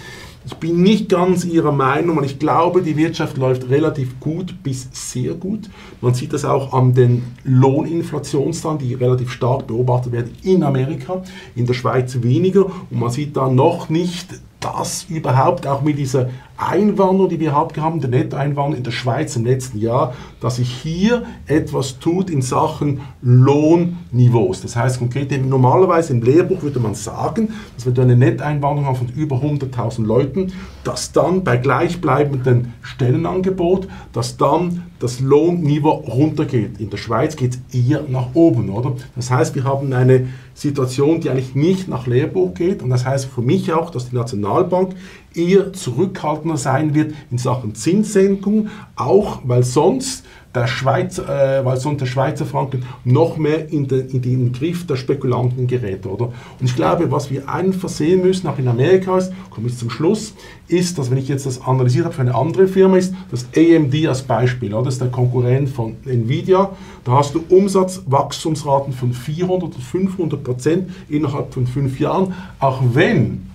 ich 0.47 0.55
bin 0.55 0.83
nicht 0.83 1.11
ganz 1.11 1.45
Ihrer 1.45 1.71
Meinung 1.71 2.17
und 2.17 2.25
ich 2.25 2.39
glaube, 2.39 2.81
die 2.81 2.97
Wirtschaft 2.97 3.37
läuft 3.37 3.69
relativ 3.69 4.19
gut 4.21 4.63
bis 4.63 4.89
sehr 4.93 5.35
gut. 5.35 5.69
Man 6.01 6.15
sieht 6.15 6.33
das 6.33 6.47
auch 6.47 6.73
an 6.73 6.95
den 6.95 7.25
Lohninflationszahlen, 7.45 8.79
die 8.79 8.95
relativ 8.95 9.31
stark 9.31 9.67
beobachtet 9.67 10.13
werden 10.13 10.35
in 10.43 10.63
Amerika, 10.63 11.23
in 11.55 11.67
der 11.67 11.75
Schweiz 11.75 12.23
weniger. 12.23 12.65
Und 12.65 12.99
man 12.99 13.11
sieht 13.11 13.37
da 13.37 13.51
noch 13.51 13.91
nicht 13.91 14.41
dass 14.61 15.07
überhaupt 15.09 15.67
auch 15.67 15.81
mit 15.81 15.99
dieser 15.99 16.29
Einwanderung, 16.61 17.29
die 17.29 17.41
wir 17.41 17.53
haben, 17.53 18.01
der 18.01 18.11
Nettoeinwanderung 18.11 18.77
in 18.77 18.83
der 18.83 18.91
Schweiz 18.91 19.35
im 19.37 19.45
letzten 19.45 19.79
Jahr, 19.79 20.15
dass 20.41 20.57
sich 20.57 20.71
hier 20.71 21.25
etwas 21.47 21.99
tut 21.99 22.31
in 22.31 22.43
Sachen 22.43 23.01
Lohnniveaus. 23.23 24.61
Das 24.61 24.77
heißt 24.77 24.99
konkret, 24.99 25.31
normalerweise 25.45 26.13
im 26.13 26.23
Lehrbuch 26.23 26.63
würde 26.63 26.81
man 26.81 26.95
sagen, 26.95 27.55
dass 27.77 27.87
wir 27.87 28.03
eine 28.03 28.17
Netteinwanderung 28.17 28.95
von 28.95 29.09
über 29.09 29.37
100.000 29.37 30.05
Leuten, 30.05 30.53
dass 30.85 31.13
dann 31.13 31.45
bei 31.45 31.57
gleichbleibendem 31.57 32.73
Stellenangebot, 32.83 33.89
dass 34.13 34.37
dann 34.37 34.85
das 34.99 35.21
Lohnniveau 35.21 35.91
runtergeht. 35.91 36.79
In 36.79 36.91
der 36.91 36.99
Schweiz 36.99 37.37
geht 37.37 37.59
es 37.71 37.75
eher 37.75 38.05
nach 38.09 38.35
oben, 38.35 38.69
oder? 38.69 38.95
Das 39.17 39.31
heißt, 39.31 39.55
wir 39.55 39.65
haben 39.65 39.93
eine 39.93 40.29
Situation, 40.55 41.21
die 41.21 41.31
eigentlich 41.31 41.55
nicht 41.55 41.89
nach 41.89 42.07
Lehrbuch 42.07 42.55
geht 42.55 42.83
und 42.83 42.91
das 42.91 43.07
heißt 43.07 43.27
für 43.27 43.41
mich 43.41 43.73
auch, 43.73 43.91
dass 43.91 44.11
die 44.11 44.17
Nationalbank 44.17 44.95
eher 45.35 45.73
zurückhaltender 45.73 46.57
sein 46.57 46.95
wird 46.95 47.15
in 47.31 47.39
Sachen 47.39 47.75
Zinssenkung, 47.75 48.69
auch 48.97 49.41
weil 49.45 49.63
sonst 49.63 50.25
der 50.55 50.67
Schweizer, 50.67 51.61
äh, 51.61 51.65
weil 51.65 51.77
sonst 51.77 52.01
der 52.01 52.07
Schweizer 52.07 52.45
Franken 52.45 52.85
noch 53.05 53.37
mehr 53.37 53.69
in 53.69 53.87
den, 53.87 54.09
in 54.09 54.21
den 54.21 54.53
Griff 54.53 54.87
der 54.87 54.97
Spekulanten 54.97 55.67
gerät, 55.69 56.07
oder? 56.07 56.27
Und 56.27 56.65
ich 56.67 56.75
glaube, 56.75 57.11
was 57.13 57.31
wir 57.31 57.49
einfach 57.49 57.89
sehen 57.89 58.23
müssen, 58.23 58.49
auch 58.49 58.59
in 58.59 58.67
Amerika 58.67 59.19
ist, 59.19 59.33
komme 59.51 59.69
ich 59.69 59.79
zum 59.79 59.91
Schluss, 59.91 60.35
ist, 60.67 60.99
dass 60.99 61.11
wenn 61.11 61.19
ich 61.19 61.29
jetzt 61.29 61.47
das 61.47 61.63
analysiert 61.63 62.05
habe 62.07 62.15
für 62.15 62.23
eine 62.23 62.35
andere 62.35 62.67
Firma, 62.67 62.97
ist 62.97 63.15
das 63.31 63.47
AMD 63.57 64.07
als 64.07 64.23
Beispiel, 64.23 64.75
oder? 64.75 64.87
das 64.87 64.95
ist 64.95 65.03
der 65.03 65.11
Konkurrent 65.11 65.69
von 65.69 65.97
Nvidia, 66.05 66.71
da 67.05 67.13
hast 67.13 67.35
du 67.35 67.45
Umsatzwachstumsraten 67.49 68.93
von 68.93 69.13
400 69.13 69.71
oder 69.71 69.79
500 69.79 70.43
Prozent 70.43 70.91
innerhalb 71.09 71.55
von 71.55 71.67
fünf 71.67 72.01
Jahren, 72.01 72.35
auch 72.59 72.83
wenn 72.93 73.50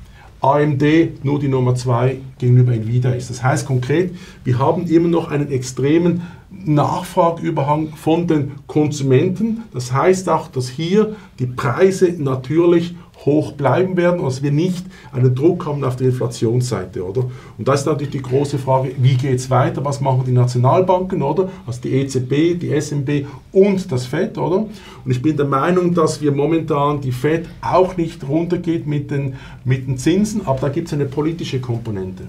AMD 0.46 1.24
nur 1.24 1.40
die 1.40 1.48
Nummer 1.48 1.74
2 1.74 2.18
gegenüber 2.38 2.74
Nvidia 2.74 3.12
ist. 3.12 3.32
Das 3.32 3.42
heißt 3.42 3.66
konkret, 3.66 4.16
wir 4.44 4.60
haben 4.60 4.86
immer 4.86 5.08
noch 5.08 5.32
einen 5.32 5.52
extremen 5.52 6.22
Nachfrageüberhang 6.52 7.90
von 7.96 8.28
den 8.28 8.52
Konsumenten. 8.68 9.64
Das 9.74 9.92
heißt 9.92 10.30
auch, 10.30 10.48
dass 10.48 10.70
hier 10.70 11.16
die 11.40 11.48
Preise 11.48 12.14
natürlich 12.18 12.96
hoch 13.24 13.54
bleiben 13.54 13.98
werden 13.98 14.20
und 14.20 14.26
dass 14.26 14.44
wir 14.44 14.52
nicht 14.52 14.86
einen 15.12 15.34
Druck 15.34 15.66
haben 15.66 15.84
auf 15.84 15.96
der 15.96 16.08
Inflationsseite, 16.08 17.04
oder? 17.04 17.26
Und 17.58 17.68
das 17.68 17.82
ist 17.82 17.86
natürlich 17.86 18.12
die 18.12 18.22
große 18.22 18.58
Frage, 18.58 18.92
wie 18.98 19.16
geht 19.16 19.40
es 19.40 19.50
weiter, 19.50 19.84
was 19.86 20.02
machen 20.02 20.24
die 20.26 20.32
Nationalbanken, 20.32 21.22
oder? 21.22 21.50
Also 21.66 21.82
die 21.82 21.94
EZB, 21.94 22.60
die 22.60 22.80
SMB 22.80 23.26
und 23.52 23.92
das 23.92 24.06
FED, 24.06 24.38
oder? 24.38 24.58
Und 25.06 25.12
ich 25.12 25.22
bin 25.22 25.38
der 25.38 25.48
Meinung, 25.48 25.94
dass 25.94 26.22
wir 26.22 26.32
momentan 26.32 27.02
die 27.02 27.12
FED 27.12 27.48
auch 27.62 27.98
nicht 27.98 28.28
runtergeht 28.28 28.86
mit 28.86 29.12
den, 29.12 29.36
mit 29.64 29.88
den 29.88 29.98
Zinsen, 29.98 30.46
aber 30.46 30.60
da 30.62 30.70
gibt 30.70 30.88
es 30.88 30.94
eine 30.94 31.06
politische 31.06 31.60
Komponente. 31.60 32.24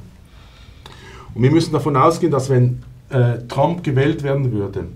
Und 1.35 1.43
wir 1.43 1.50
müssen 1.50 1.73
davon 1.73 1.97
ausgehen, 1.97 2.33
dass 2.33 2.49
wenn 2.49 2.83
äh, 3.11 3.38
Trump 3.49 3.85
gewählt 3.85 4.23
werden 4.23 4.52
würde, 4.52 4.87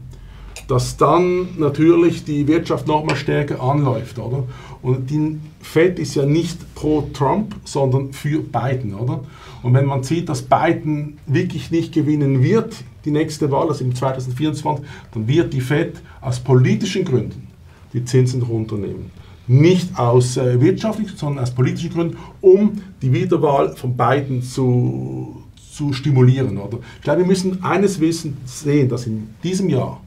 dass 0.69 0.97
dann 0.97 1.49
natürlich 1.59 2.25
die 2.25 2.47
Wirtschaft 2.47 2.87
noch 2.87 3.05
mal 3.05 3.17
stärker 3.17 3.61
anläuft, 3.61 4.19
oder? 4.19 4.45
Und 4.83 5.11
die 5.11 5.39
Fed 5.61 5.99
ist 5.99 6.15
ja 6.15 6.25
nicht 6.25 6.75
pro 6.75 7.03
Trump, 7.13 7.55
sondern 7.65 8.13
für 8.13 8.41
Biden, 8.41 8.95
oder? 8.95 9.25
Und 9.63 9.75
wenn 9.75 9.85
man 9.85 10.03
sieht, 10.03 10.29
dass 10.29 10.43
Biden 10.43 11.19
wirklich 11.27 11.71
nicht 11.71 11.93
gewinnen 11.93 12.43
wird, 12.43 12.77
die 13.05 13.11
nächste 13.11 13.51
Wahl, 13.51 13.69
also 13.69 13.85
im 13.85 13.95
2024, 13.95 14.85
dann 15.13 15.29
wird 15.29 15.53
die 15.53 15.61
Fed 15.61 16.01
aus 16.21 16.41
politischen 16.41 17.05
Gründen 17.05 17.49
die 17.93 18.05
Zinsen 18.05 18.43
runternehmen. 18.43 19.11
Nicht 19.47 19.99
aus 19.99 20.37
äh, 20.37 20.61
wirtschaftlichen, 20.61 21.17
sondern 21.17 21.43
aus 21.43 21.51
politischen 21.51 21.91
Gründen, 21.93 22.17
um 22.41 22.81
die 23.03 23.13
Wiederwahl 23.13 23.75
von 23.77 23.97
Biden 23.97 24.43
zu, 24.43 25.43
zu 25.73 25.93
stimulieren. 25.93 26.57
Oder? 26.57 26.79
Ich 26.97 27.03
glaube, 27.03 27.21
wir 27.21 27.27
müssen 27.27 27.63
eines 27.65 28.01
wissen, 28.01 28.37
sehen, 28.45 28.89
dass 28.89 29.07
in 29.07 29.29
diesem 29.43 29.69
Jahr 29.69 30.01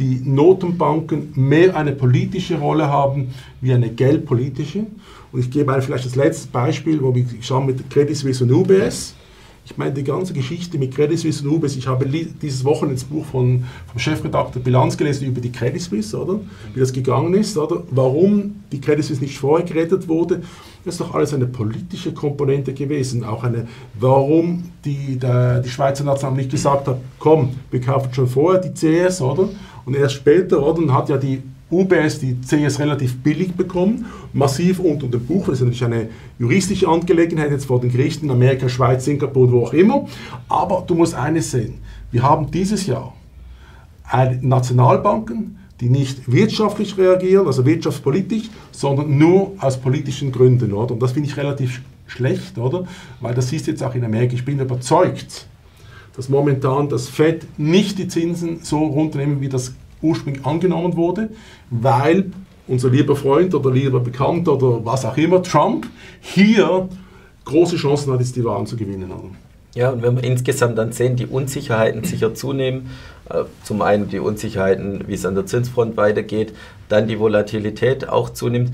die 0.00 0.22
Notenbanken 0.24 1.32
mehr 1.36 1.76
eine 1.76 1.92
politische 1.92 2.58
Rolle 2.58 2.88
haben 2.88 3.28
wie 3.60 3.72
eine 3.72 3.90
geldpolitische. 3.90 4.86
Und 5.30 5.40
ich 5.40 5.50
gebe 5.50 5.80
vielleicht 5.80 6.06
das 6.06 6.16
letzte 6.16 6.48
Beispiel, 6.48 7.00
wo 7.02 7.14
wir 7.14 7.24
schauen 7.42 7.66
mit 7.66 7.88
Credit 7.90 8.16
Suisse 8.16 8.42
und 8.42 8.50
UBS. 8.50 9.14
Ich 9.64 9.76
meine, 9.76 9.92
die 9.92 10.02
ganze 10.02 10.32
Geschichte 10.32 10.78
mit 10.78 10.94
Credit 10.94 11.18
Suisse 11.18 11.44
und 11.44 11.54
UBS, 11.54 11.76
ich 11.76 11.86
habe 11.86 12.04
dieses 12.06 12.64
Wochenende 12.64 12.96
das 12.96 13.04
Buch 13.04 13.24
von, 13.24 13.64
vom 13.86 13.98
Chefredakteur 13.98 14.62
Bilanz 14.62 14.96
gelesen 14.96 15.26
über 15.26 15.40
die 15.40 15.52
Credit 15.52 15.80
Suisse, 15.80 16.18
oder? 16.18 16.40
Wie 16.74 16.80
das 16.80 16.92
gegangen 16.92 17.34
ist, 17.34 17.56
oder? 17.56 17.84
Warum 17.90 18.56
die 18.72 18.80
Credit 18.80 19.04
Suisse 19.04 19.20
nicht 19.20 19.38
vorher 19.38 19.66
gerettet 19.66 20.08
wurde. 20.08 20.42
Das 20.84 20.94
ist 20.94 21.00
doch 21.00 21.14
alles 21.14 21.34
eine 21.34 21.46
politische 21.46 22.12
Komponente 22.12 22.72
gewesen. 22.72 23.22
Auch 23.22 23.44
eine, 23.44 23.68
warum 23.98 24.64
die, 24.84 25.18
der, 25.18 25.60
die 25.60 25.68
Schweizer 25.68 26.04
Nationalbank 26.04 26.38
nicht 26.38 26.50
gesagt 26.50 26.88
hat, 26.88 26.98
komm, 27.18 27.50
wir 27.70 27.80
kaufen 27.80 28.12
schon 28.14 28.28
vorher 28.28 28.60
die 28.60 28.72
CS, 28.72 29.20
oder? 29.20 29.48
Und 29.84 29.94
erst 29.94 30.14
später, 30.14 30.62
oder, 30.62 30.92
hat 30.92 31.08
ja 31.10 31.16
die 31.16 31.42
UBS 31.70 32.18
die 32.18 32.36
CS 32.40 32.78
relativ 32.78 33.22
billig 33.22 33.54
bekommen, 33.54 34.06
massiv 34.32 34.80
unter 34.80 35.06
dem 35.06 35.24
Buch. 35.24 35.46
Das 35.46 35.60
ist 35.60 35.60
natürlich 35.60 35.84
eine 35.84 36.08
juristische 36.38 36.88
Angelegenheit 36.88 37.50
jetzt 37.50 37.66
vor 37.66 37.80
den 37.80 37.90
Gerichten 37.90 38.26
in 38.26 38.32
Amerika, 38.32 38.68
Schweiz, 38.68 39.04
Singapur, 39.04 39.50
wo 39.52 39.64
auch 39.64 39.72
immer. 39.72 40.06
Aber 40.48 40.84
du 40.86 40.94
musst 40.94 41.14
eines 41.14 41.50
sehen: 41.50 41.74
Wir 42.10 42.22
haben 42.22 42.50
dieses 42.50 42.86
Jahr 42.86 43.14
Nationalbanken, 44.40 45.58
die 45.80 45.88
nicht 45.88 46.30
wirtschaftlich 46.30 46.98
reagieren, 46.98 47.46
also 47.46 47.64
wirtschaftspolitisch, 47.64 48.50
sondern 48.72 49.16
nur 49.16 49.52
aus 49.58 49.80
politischen 49.80 50.32
Gründen. 50.32 50.72
Oder? 50.72 50.92
Und 50.92 51.02
das 51.02 51.12
finde 51.12 51.28
ich 51.28 51.36
relativ 51.36 51.80
schlecht, 52.06 52.58
oder? 52.58 52.84
Weil 53.20 53.34
das 53.34 53.50
du 53.50 53.56
jetzt 53.56 53.82
auch 53.82 53.94
in 53.94 54.04
Amerika. 54.04 54.34
Ich 54.34 54.44
bin 54.44 54.58
überzeugt, 54.58 55.46
dass 56.16 56.28
momentan 56.28 56.88
das 56.88 57.08
FED 57.08 57.46
nicht 57.58 57.98
die 57.98 58.08
Zinsen 58.08 58.60
so 58.62 58.78
runternehmen, 58.78 59.40
wie 59.40 59.48
das 59.48 59.74
ursprünglich 60.02 60.44
angenommen 60.44 60.96
wurde, 60.96 61.30
weil 61.70 62.30
unser 62.66 62.90
lieber 62.90 63.16
Freund 63.16 63.54
oder 63.54 63.70
lieber 63.70 64.00
Bekannter 64.00 64.54
oder 64.54 64.84
was 64.84 65.04
auch 65.04 65.16
immer, 65.16 65.42
Trump, 65.42 65.86
hier 66.20 66.88
große 67.44 67.76
Chancen 67.76 68.12
hat, 68.12 68.20
jetzt 68.20 68.36
die 68.36 68.44
Wahlen 68.44 68.66
zu 68.66 68.76
gewinnen. 68.76 69.10
Ja, 69.74 69.90
und 69.90 70.02
wenn 70.02 70.16
wir 70.16 70.24
insgesamt 70.24 70.78
dann 70.78 70.92
sehen, 70.92 71.16
die 71.16 71.26
Unsicherheiten 71.26 72.02
sicher 72.04 72.34
zunehmen, 72.34 72.90
äh, 73.28 73.44
zum 73.62 73.82
einen 73.82 74.08
die 74.08 74.18
Unsicherheiten, 74.18 75.04
wie 75.06 75.14
es 75.14 75.24
an 75.24 75.36
der 75.36 75.46
Zinsfront 75.46 75.96
weitergeht, 75.96 76.52
dann 76.88 77.06
die 77.06 77.20
Volatilität 77.20 78.08
auch 78.08 78.30
zunimmt, 78.30 78.72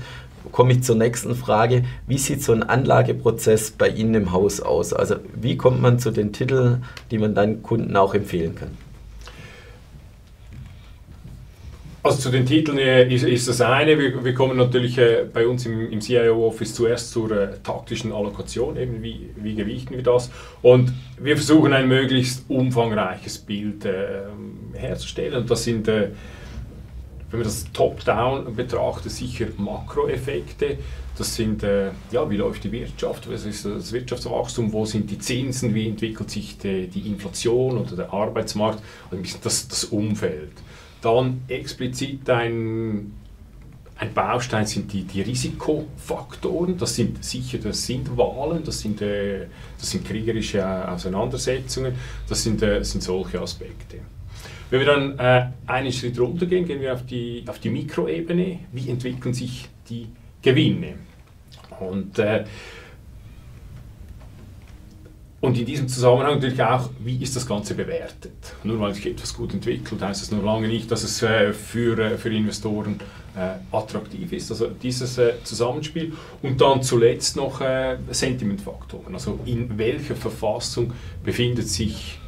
komme 0.51 0.73
ich 0.73 0.83
zur 0.83 0.95
nächsten 0.95 1.35
Frage. 1.35 1.83
Wie 2.07 2.17
sieht 2.17 2.41
so 2.41 2.51
ein 2.53 2.63
Anlageprozess 2.63 3.71
bei 3.71 3.89
Ihnen 3.89 4.15
im 4.15 4.31
Haus 4.31 4.59
aus? 4.59 4.93
Also 4.93 5.15
wie 5.39 5.57
kommt 5.57 5.81
man 5.81 5.99
zu 5.99 6.09
den 6.09 6.33
Titeln, 6.33 6.83
die 7.11 7.19
man 7.19 7.35
dann 7.35 7.61
Kunden 7.61 7.95
auch 7.95 8.13
empfehlen 8.15 8.55
kann? 8.55 8.86
Also 12.07 12.19
zu 12.19 12.29
den 12.29 12.45
Titeln 12.45 12.77
äh, 12.77 13.13
ist, 13.13 13.23
ist 13.23 13.49
das 13.49 13.59
eine. 13.59 13.99
Wir, 13.99 14.23
wir 14.23 14.33
kommen 14.33 14.55
natürlich 14.55 14.97
äh, 14.97 15.25
bei 15.25 15.45
uns 15.45 15.65
im, 15.65 15.91
im 15.91 15.99
CIO-Office 15.99 16.73
zuerst 16.73 17.11
zur 17.11 17.31
äh, 17.31 17.57
taktischen 17.61 18.13
Allokation, 18.13 18.77
eben 18.77 19.03
wie, 19.03 19.29
wie 19.35 19.55
gewichten 19.55 19.93
wir 19.93 20.03
das. 20.03 20.31
Und 20.61 20.93
wir 21.19 21.35
versuchen 21.35 21.73
ein 21.73 21.89
möglichst 21.89 22.45
umfangreiches 22.49 23.39
Bild 23.39 23.83
äh, 23.83 24.21
herzustellen. 24.75 25.41
Und 25.41 25.51
das 25.51 25.65
sind 25.65 25.89
äh, 25.89 26.11
wenn 27.29 27.39
man 27.39 27.43
das 27.43 27.65
top-down 27.73 28.55
betrachtet, 28.55 29.11
sicher 29.11 29.47
Makroeffekte. 29.57 30.77
Das 31.17 31.35
sind, 31.35 31.61
ja, 31.63 32.29
wie 32.29 32.37
läuft 32.37 32.63
die 32.63 32.71
Wirtschaft, 32.71 33.29
was 33.29 33.43
ist 33.43 33.65
das 33.65 33.91
Wirtschaftswachstum, 33.91 34.71
wo 34.71 34.85
sind 34.85 35.11
die 35.11 35.19
Zinsen, 35.19 35.75
wie 35.75 35.89
entwickelt 35.89 36.29
sich 36.29 36.57
die, 36.57 36.87
die 36.87 37.09
Inflation 37.09 37.79
oder 37.79 37.97
der 37.97 38.13
Arbeitsmarkt, 38.13 38.81
also 39.05 39.17
ein 39.17 39.23
bisschen 39.23 39.41
das, 39.43 39.67
das 39.67 39.83
Umfeld. 39.85 40.53
Dann 41.07 41.39
explizit 41.47 42.29
ein, 42.29 43.13
ein 43.97 44.13
Baustein 44.13 44.65
sind 44.65 44.91
die, 44.91 45.03
die 45.03 45.21
Risikofaktoren, 45.21 46.77
das 46.77 46.95
sind 46.95 47.23
sicher, 47.23 47.59
das 47.59 47.85
sind 47.85 48.17
Wahlen, 48.17 48.61
das 48.65 48.81
sind, 48.81 49.01
äh, 49.01 49.45
das 49.79 49.91
sind 49.91 50.05
kriegerische 50.05 50.65
Auseinandersetzungen, 50.91 51.93
das 52.27 52.43
sind, 52.43 52.61
äh, 52.61 52.83
sind 52.83 53.03
solche 53.03 53.39
Aspekte. 53.39 53.99
Wenn 54.69 54.81
wir 54.81 54.85
dann 54.85 55.17
äh, 55.17 55.47
einen 55.65 55.93
Schritt 55.93 56.19
runtergehen, 56.19 56.65
gehen 56.65 56.81
wir 56.81 56.93
auf 56.93 57.05
die, 57.05 57.45
auf 57.47 57.59
die 57.59 57.69
Mikroebene. 57.69 58.59
Wie 58.73 58.89
entwickeln 58.89 59.33
sich 59.33 59.69
die 59.89 60.09
Gewinne? 60.41 60.95
Und, 61.79 62.19
äh, 62.19 62.43
und 65.39 65.57
in 65.57 65.65
diesem 65.65 65.87
Zusammenhang 65.87 66.35
natürlich 66.35 66.61
auch, 66.63 66.89
wie 66.99 67.21
ist 67.21 67.35
das 67.35 67.45
Ganze 67.45 67.75
bewertet? 67.75 68.55
Nur 68.63 68.79
weil 68.79 68.95
sich 68.95 69.05
etwas 69.05 69.35
gut 69.35 69.53
entwickelt, 69.53 70.01
heißt 70.01 70.23
das 70.23 70.31
noch 70.31 70.43
lange 70.43 70.67
nicht, 70.67 70.89
dass 70.89 71.03
es 71.03 71.21
äh, 71.21 71.53
für, 71.53 71.97
äh, 71.99 72.17
für 72.17 72.33
Investoren 72.33 72.99
äh, 73.35 73.53
attraktiv 73.71 74.33
ist. 74.33 74.49
Also 74.49 74.67
dieses 74.67 75.19
Zusammenspiel. 75.43 76.13
Und 76.41 76.59
dann 76.59 76.81
zuletzt 76.81 77.35
noch 77.35 77.61
Sentimentfaktoren. 78.09 79.13
Also 79.13 79.39
in 79.45 79.77
welcher 79.77 80.15
Verfassung 80.15 80.93
befindet 81.23 81.69
sich 81.69 82.19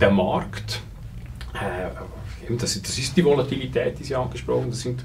der 0.00 0.10
Markt? 0.10 0.80
Das, 2.48 2.80
das, 2.80 2.98
ist 2.98 3.16
die 3.16 3.24
Volatilität, 3.24 3.98
die 3.98 4.04
Sie 4.04 4.14
angesprochen 4.14 4.62
haben. 4.62 4.70
Das 4.70 4.80
sind 4.80 5.04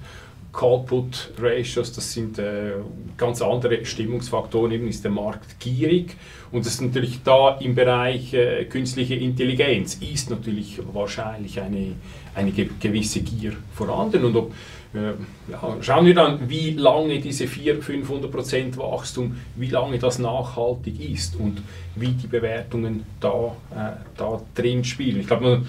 Call-Put-Ratios, 0.54 1.94
das 1.94 2.12
sind 2.12 2.38
äh, 2.38 2.74
ganz 3.18 3.42
andere 3.42 3.86
Stimmungsfaktoren. 3.86 4.72
Eben 4.72 4.88
ist 4.88 5.04
der 5.04 5.12
Markt 5.12 5.60
gierig 5.60 6.16
und 6.52 6.66
das 6.66 6.74
ist 6.74 6.82
natürlich 6.82 7.22
da 7.24 7.58
im 7.60 7.74
Bereich 7.74 8.34
äh, 8.34 8.66
künstliche 8.66 9.16
Intelligenz 9.16 9.96
ist 9.96 10.30
natürlich 10.30 10.80
wahrscheinlich 10.92 11.62
eine, 11.62 11.96
eine 12.36 12.52
gewisse 12.52 13.22
Gier 13.22 13.54
vorhanden. 13.74 14.26
Und 14.26 14.36
ob, 14.36 14.54
äh, 14.94 15.14
ja, 15.50 15.78
schauen 15.80 16.06
wir 16.06 16.14
dann, 16.14 16.50
wie 16.50 16.72
lange 16.72 17.20
diese 17.20 17.46
400-500% 17.46 18.76
Wachstum, 18.78 19.38
wie 19.56 19.70
lange 19.70 20.00
das 20.00 20.20
nachhaltig 20.20 21.00
ist 21.00 21.38
und 21.38 21.62
wie 21.96 22.12
die 22.12 22.28
Bewertungen 22.28 23.06
da, 23.22 23.56
äh, 23.74 23.92
da 24.18 24.42
drin 24.54 24.84
spielen. 24.84 25.22
Ich 25.22 25.28
glaube, 25.28 25.66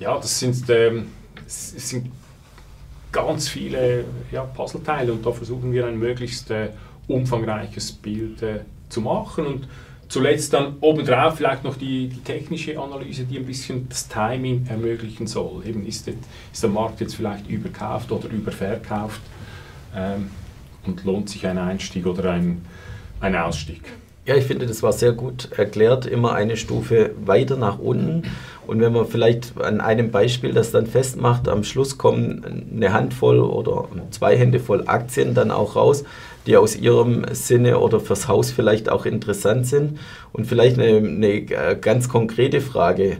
ja, 0.00 0.16
das 0.16 0.38
sind, 0.38 0.64
ähm, 0.70 1.08
sind 1.46 2.10
ganz 3.12 3.48
viele 3.48 4.04
ja, 4.30 4.42
Puzzleteile 4.42 5.12
und 5.12 5.24
da 5.24 5.32
versuchen 5.32 5.72
wir 5.72 5.86
ein 5.86 5.98
möglichst 5.98 6.50
äh, 6.50 6.70
umfangreiches 7.06 7.92
Bild 7.92 8.42
äh, 8.42 8.60
zu 8.88 9.00
machen 9.00 9.46
und 9.46 9.68
zuletzt 10.08 10.52
dann 10.54 10.76
obendrauf 10.80 11.36
vielleicht 11.36 11.64
noch 11.64 11.76
die, 11.76 12.08
die, 12.08 12.20
technische 12.20 12.78
Analyse, 12.78 13.24
die 13.24 13.38
ein 13.38 13.46
bisschen 13.46 13.88
das 13.88 14.08
Timing 14.08 14.66
ermöglichen 14.68 15.26
soll. 15.26 15.62
Eben 15.66 15.86
ist, 15.86 16.06
det, 16.06 16.14
ist 16.52 16.62
der 16.62 16.70
Markt 16.70 17.00
jetzt 17.00 17.14
vielleicht 17.14 17.48
überkauft 17.48 18.10
oder 18.10 18.28
überverkauft 18.28 19.20
ähm, 19.94 20.30
und 20.86 21.04
lohnt 21.04 21.28
sich 21.28 21.46
ein 21.46 21.58
Einstieg 21.58 22.06
oder 22.06 22.30
ein, 22.30 22.64
ein 23.20 23.36
Ausstieg. 23.36 23.82
Ja, 24.24 24.34
ich 24.34 24.44
finde, 24.44 24.66
das 24.66 24.82
war 24.82 24.92
sehr 24.92 25.12
gut 25.12 25.52
erklärt, 25.56 26.04
immer 26.04 26.34
eine 26.34 26.58
Stufe 26.58 27.12
weiter 27.24 27.56
nach 27.56 27.78
unten. 27.78 28.24
Und 28.68 28.82
wenn 28.82 28.92
man 28.92 29.06
vielleicht 29.06 29.58
an 29.58 29.80
einem 29.80 30.10
Beispiel 30.10 30.52
das 30.52 30.72
dann 30.72 30.86
festmacht, 30.86 31.48
am 31.48 31.64
Schluss 31.64 31.96
kommen 31.96 32.66
eine 32.70 32.92
Handvoll 32.92 33.40
oder 33.40 33.88
zwei 34.10 34.36
Hände 34.36 34.60
voll 34.60 34.82
Aktien 34.84 35.32
dann 35.32 35.50
auch 35.50 35.74
raus, 35.74 36.04
die 36.46 36.54
aus 36.54 36.76
ihrem 36.76 37.24
Sinne 37.32 37.78
oder 37.78 37.98
fürs 37.98 38.28
Haus 38.28 38.50
vielleicht 38.50 38.90
auch 38.90 39.06
interessant 39.06 39.66
sind. 39.66 39.98
Und 40.34 40.46
vielleicht 40.46 40.78
eine, 40.78 40.98
eine 40.98 41.28
äh, 41.28 41.78
ganz 41.80 42.10
konkrete 42.10 42.60
Frage. 42.60 43.16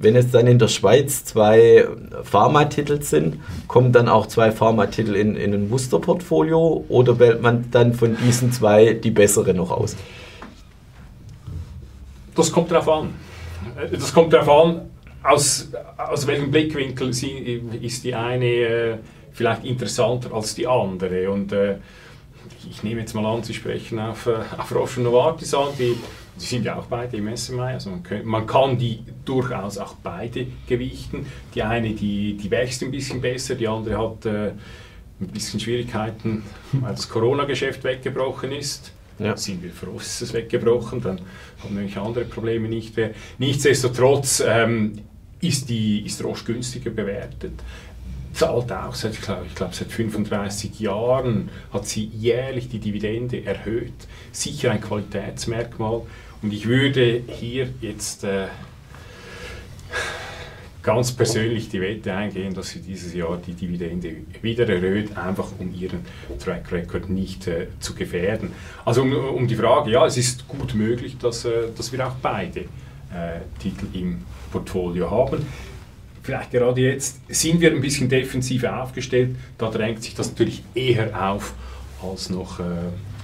Wenn 0.00 0.16
es 0.16 0.32
dann 0.32 0.48
in 0.48 0.58
der 0.58 0.66
Schweiz 0.66 1.24
zwei 1.24 1.86
Pharmatitel 2.24 3.00
sind, 3.00 3.36
kommen 3.68 3.92
dann 3.92 4.08
auch 4.08 4.26
zwei 4.26 4.50
Pharmatitel 4.50 5.14
in, 5.14 5.36
in 5.36 5.54
ein 5.54 5.68
Musterportfolio 5.68 6.86
oder 6.88 7.20
wählt 7.20 7.40
man 7.40 7.70
dann 7.70 7.94
von 7.94 8.16
diesen 8.16 8.50
zwei 8.50 8.94
die 8.94 9.12
bessere 9.12 9.54
noch 9.54 9.70
aus? 9.70 9.94
Das 12.34 12.50
kommt 12.50 12.72
darauf 12.72 12.88
an. 12.88 13.27
Das 13.90 14.12
kommt 14.12 14.32
darauf 14.32 14.66
an, 14.66 14.90
aus, 15.22 15.70
aus 15.96 16.26
welchem 16.26 16.50
Blickwinkel 16.50 17.12
sie, 17.12 17.62
ist 17.80 18.04
die 18.04 18.14
eine 18.14 18.46
äh, 18.46 18.98
vielleicht 19.32 19.64
interessanter 19.64 20.32
als 20.32 20.54
die 20.54 20.66
andere. 20.66 21.30
Und 21.30 21.52
äh, 21.52 21.76
ich 22.68 22.82
nehme 22.82 23.00
jetzt 23.00 23.14
mal 23.14 23.26
an, 23.26 23.42
Sie 23.42 23.54
sprechen 23.54 23.98
auf, 23.98 24.26
äh, 24.26 24.36
auf 24.56 24.74
Roche 24.74 25.00
Novartis 25.00 25.54
an, 25.54 25.68
die, 25.78 25.96
die 26.40 26.44
sind 26.44 26.64
ja 26.64 26.76
auch 26.76 26.86
beide 26.86 27.16
im 27.16 27.36
SMI, 27.36 27.60
also 27.60 27.90
man, 27.90 28.02
kann, 28.02 28.24
man 28.24 28.46
kann 28.46 28.78
die 28.78 29.02
durchaus 29.24 29.78
auch 29.78 29.94
beide 30.02 30.46
gewichten. 30.66 31.26
Die 31.54 31.62
eine, 31.62 31.90
die, 31.90 32.36
die 32.36 32.50
wächst 32.50 32.82
ein 32.82 32.90
bisschen 32.90 33.20
besser, 33.20 33.54
die 33.54 33.68
andere 33.68 33.98
hat 33.98 34.26
äh, 34.26 34.52
ein 35.20 35.26
bisschen 35.28 35.58
Schwierigkeiten, 35.58 36.44
weil 36.72 36.92
das 36.92 37.08
Corona-Geschäft 37.08 37.82
weggebrochen 37.84 38.52
ist. 38.52 38.92
Ja. 39.18 39.36
Sind 39.36 39.62
wir 39.62 39.70
froh, 39.70 39.96
ist 40.00 40.22
es 40.22 40.32
weggebrochen, 40.32 41.00
dann 41.00 41.20
haben 41.62 41.74
nämlich 41.74 41.96
andere 41.96 42.24
Probleme 42.24 42.68
nicht 42.68 42.96
mehr. 42.96 43.10
Nichtsdestotrotz 43.38 44.42
ähm, 44.46 45.00
ist, 45.40 45.68
die, 45.68 46.04
ist 46.04 46.22
Roche 46.22 46.44
günstiger 46.44 46.90
bewertet. 46.90 47.52
Zahlt 48.32 48.70
auch 48.70 48.94
seit, 48.94 49.14
ich 49.14 49.22
glaube, 49.22 49.46
ich 49.46 49.54
glaube, 49.54 49.74
seit 49.74 49.90
35 49.90 50.78
Jahren 50.78 51.50
hat 51.72 51.86
sie 51.86 52.04
jährlich 52.04 52.68
die 52.68 52.78
Dividende 52.78 53.44
erhöht. 53.44 54.06
Sicher 54.30 54.70
ein 54.70 54.80
Qualitätsmerkmal. 54.80 56.02
Und 56.40 56.52
ich 56.52 56.68
würde 56.68 57.22
hier 57.26 57.68
jetzt 57.80 58.22
äh, 58.22 58.46
ganz 60.82 61.12
persönlich 61.12 61.68
die 61.68 61.80
Wette 61.80 62.14
eingehen, 62.14 62.54
dass 62.54 62.70
sie 62.70 62.80
dieses 62.80 63.12
Jahr 63.14 63.38
die 63.44 63.52
Dividende 63.52 64.12
wieder 64.42 64.68
erhöht, 64.68 65.16
einfach 65.16 65.48
um 65.58 65.72
ihren 65.74 66.00
Track 66.38 66.70
Record 66.72 67.10
nicht 67.10 67.46
äh, 67.46 67.66
zu 67.80 67.94
gefährden. 67.94 68.52
Also 68.84 69.02
um, 69.02 69.12
um, 69.12 69.48
die 69.48 69.56
Frage, 69.56 69.90
ja, 69.90 70.06
es 70.06 70.16
ist 70.16 70.46
gut 70.48 70.74
möglich, 70.74 71.18
dass, 71.18 71.44
äh, 71.44 71.68
dass 71.76 71.92
wir 71.92 72.06
auch 72.06 72.14
beide 72.22 72.60
äh, 72.60 73.40
Titel 73.58 73.86
im 73.92 74.22
Portfolio 74.50 75.10
haben. 75.10 75.44
Vielleicht 76.22 76.50
gerade 76.50 76.80
jetzt 76.80 77.20
sind 77.28 77.60
wir 77.60 77.70
ein 77.70 77.80
bisschen 77.80 78.08
defensiver 78.08 78.82
aufgestellt, 78.82 79.36
da 79.56 79.70
drängt 79.70 80.02
sich 80.02 80.14
das 80.14 80.30
natürlich 80.30 80.62
eher 80.74 81.30
auf 81.30 81.54
als 82.02 82.30
noch 82.30 82.60
äh, 82.60 82.64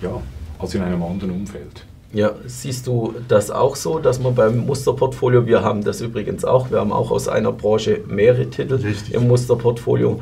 ja, 0.02 0.20
als 0.58 0.74
in 0.74 0.82
einem 0.82 1.02
anderen 1.02 1.30
Umfeld. 1.30 1.84
Ja, 2.14 2.30
siehst 2.46 2.86
du 2.86 3.12
das 3.26 3.50
auch 3.50 3.74
so, 3.74 3.98
dass 3.98 4.20
man 4.20 4.36
beim 4.36 4.58
Musterportfolio, 4.58 5.46
wir 5.46 5.62
haben 5.62 5.82
das 5.82 6.00
übrigens 6.00 6.44
auch, 6.44 6.70
wir 6.70 6.78
haben 6.78 6.92
auch 6.92 7.10
aus 7.10 7.26
einer 7.26 7.50
Branche 7.50 8.02
mehrere 8.06 8.48
Titel 8.48 8.74
Richtig. 8.74 9.14
im 9.14 9.26
Musterportfolio. 9.26 10.20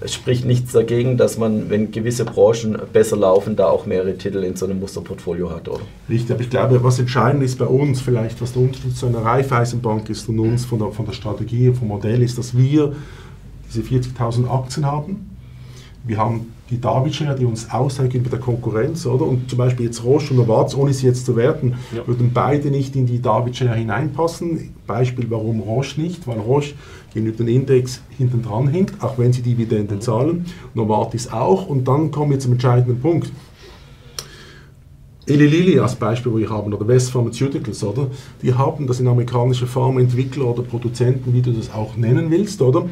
Es 0.00 0.14
spricht 0.14 0.44
nichts 0.44 0.72
dagegen, 0.72 1.16
dass 1.16 1.38
man, 1.38 1.68
wenn 1.68 1.90
gewisse 1.90 2.24
Branchen 2.24 2.78
besser 2.92 3.16
laufen, 3.16 3.56
da 3.56 3.66
auch 3.66 3.86
mehrere 3.86 4.16
Titel 4.16 4.44
in 4.44 4.54
so 4.54 4.66
einem 4.66 4.78
Musterportfolio 4.78 5.50
hat, 5.50 5.68
oder? 5.68 5.82
Richtig, 6.08 6.30
aber 6.30 6.42
ich 6.42 6.50
glaube, 6.50 6.82
was 6.84 7.00
entscheidend 7.00 7.42
ist 7.42 7.58
bei 7.58 7.66
uns, 7.66 8.00
vielleicht 8.00 8.40
was 8.40 8.52
der 8.52 8.62
Unterschied 8.62 8.96
zu 8.96 9.06
einer 9.06 9.24
Raiffeisenbank 9.24 10.10
ist 10.10 10.28
und 10.28 10.38
uns 10.38 10.64
von 10.64 10.78
der, 10.78 10.92
von 10.92 11.06
der 11.06 11.12
Strategie, 11.12 11.72
vom 11.72 11.88
Modell, 11.88 12.22
ist, 12.22 12.38
dass 12.38 12.56
wir 12.56 12.94
diese 13.68 13.80
40.000 13.80 14.48
Aktien 14.48 14.86
haben. 14.86 15.30
Wir 16.04 16.18
haben 16.18 16.52
die 16.72 16.80
David-Share, 16.80 17.36
die 17.36 17.44
uns 17.44 17.70
auszeichnet 17.70 18.22
mit 18.22 18.32
der 18.32 18.40
Konkurrenz, 18.40 19.04
oder? 19.04 19.26
Und 19.26 19.48
zum 19.50 19.58
Beispiel 19.58 19.86
jetzt 19.86 20.02
Roche 20.02 20.30
und 20.30 20.38
Novartis, 20.38 20.74
ohne 20.74 20.92
sie 20.94 21.06
jetzt 21.06 21.26
zu 21.26 21.36
werten, 21.36 21.74
ja. 21.94 22.06
würden 22.06 22.30
beide 22.32 22.70
nicht 22.70 22.96
in 22.96 23.04
die 23.06 23.20
David-Share 23.20 23.74
hineinpassen. 23.74 24.74
Beispiel, 24.86 25.26
warum 25.28 25.60
Roche 25.60 26.00
nicht? 26.00 26.26
Weil 26.26 26.38
Roche 26.38 26.72
gegenüber 27.12 27.36
dem 27.36 27.48
Index 27.48 28.00
hinten 28.16 28.42
dran 28.42 28.68
hinkt, 28.68 29.02
auch 29.04 29.18
wenn 29.18 29.34
sie 29.34 29.42
Dividenden 29.42 30.00
zahlen. 30.00 30.46
Novartis 30.72 31.30
auch. 31.30 31.66
Und 31.66 31.86
dann 31.86 32.10
kommen 32.10 32.30
wir 32.30 32.38
zum 32.38 32.52
entscheidenden 32.52 32.98
Punkt. 33.00 33.30
Eli 35.26 35.46
Lilly 35.46 35.78
als 35.78 35.94
Beispiel, 35.94 36.32
wo 36.32 36.38
wir 36.38 36.50
haben, 36.50 36.72
oder 36.72 36.88
West 36.88 37.10
Pharmaceuticals, 37.10 37.84
oder? 37.84 38.08
Die 38.42 38.54
haben, 38.54 38.86
das 38.86 38.96
sind 38.96 39.06
amerikanische 39.06 39.66
Pharmaentwickler 39.66 40.46
oder 40.46 40.62
Produzenten, 40.62 41.32
wie 41.32 41.42
du 41.42 41.52
das 41.52 41.72
auch 41.72 41.96
nennen 41.96 42.30
willst, 42.30 42.60
oder? 42.60 42.86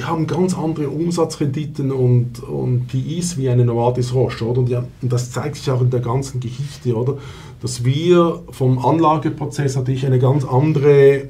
Die 0.00 0.06
haben 0.06 0.26
ganz 0.26 0.56
andere 0.56 0.88
Umsatzrenditen 0.88 1.92
und, 1.92 2.42
und 2.42 2.88
PIs 2.88 3.36
wie 3.36 3.50
eine 3.50 3.66
Novartis 3.66 4.14
Roche, 4.14 4.46
oder? 4.46 4.60
Und, 4.60 4.68
die, 4.70 4.76
und, 4.76 5.12
das 5.12 5.30
zeigt 5.30 5.56
sich 5.56 5.70
auch 5.70 5.82
in 5.82 5.90
der 5.90 6.00
ganzen 6.00 6.40
Geschichte, 6.40 6.94
oder? 6.94 7.18
Dass 7.60 7.84
wir 7.84 8.40
vom 8.50 8.78
Anlageprozess 8.78 9.76
natürlich 9.76 10.06
eine 10.06 10.18
ganz 10.18 10.46
andere 10.46 11.24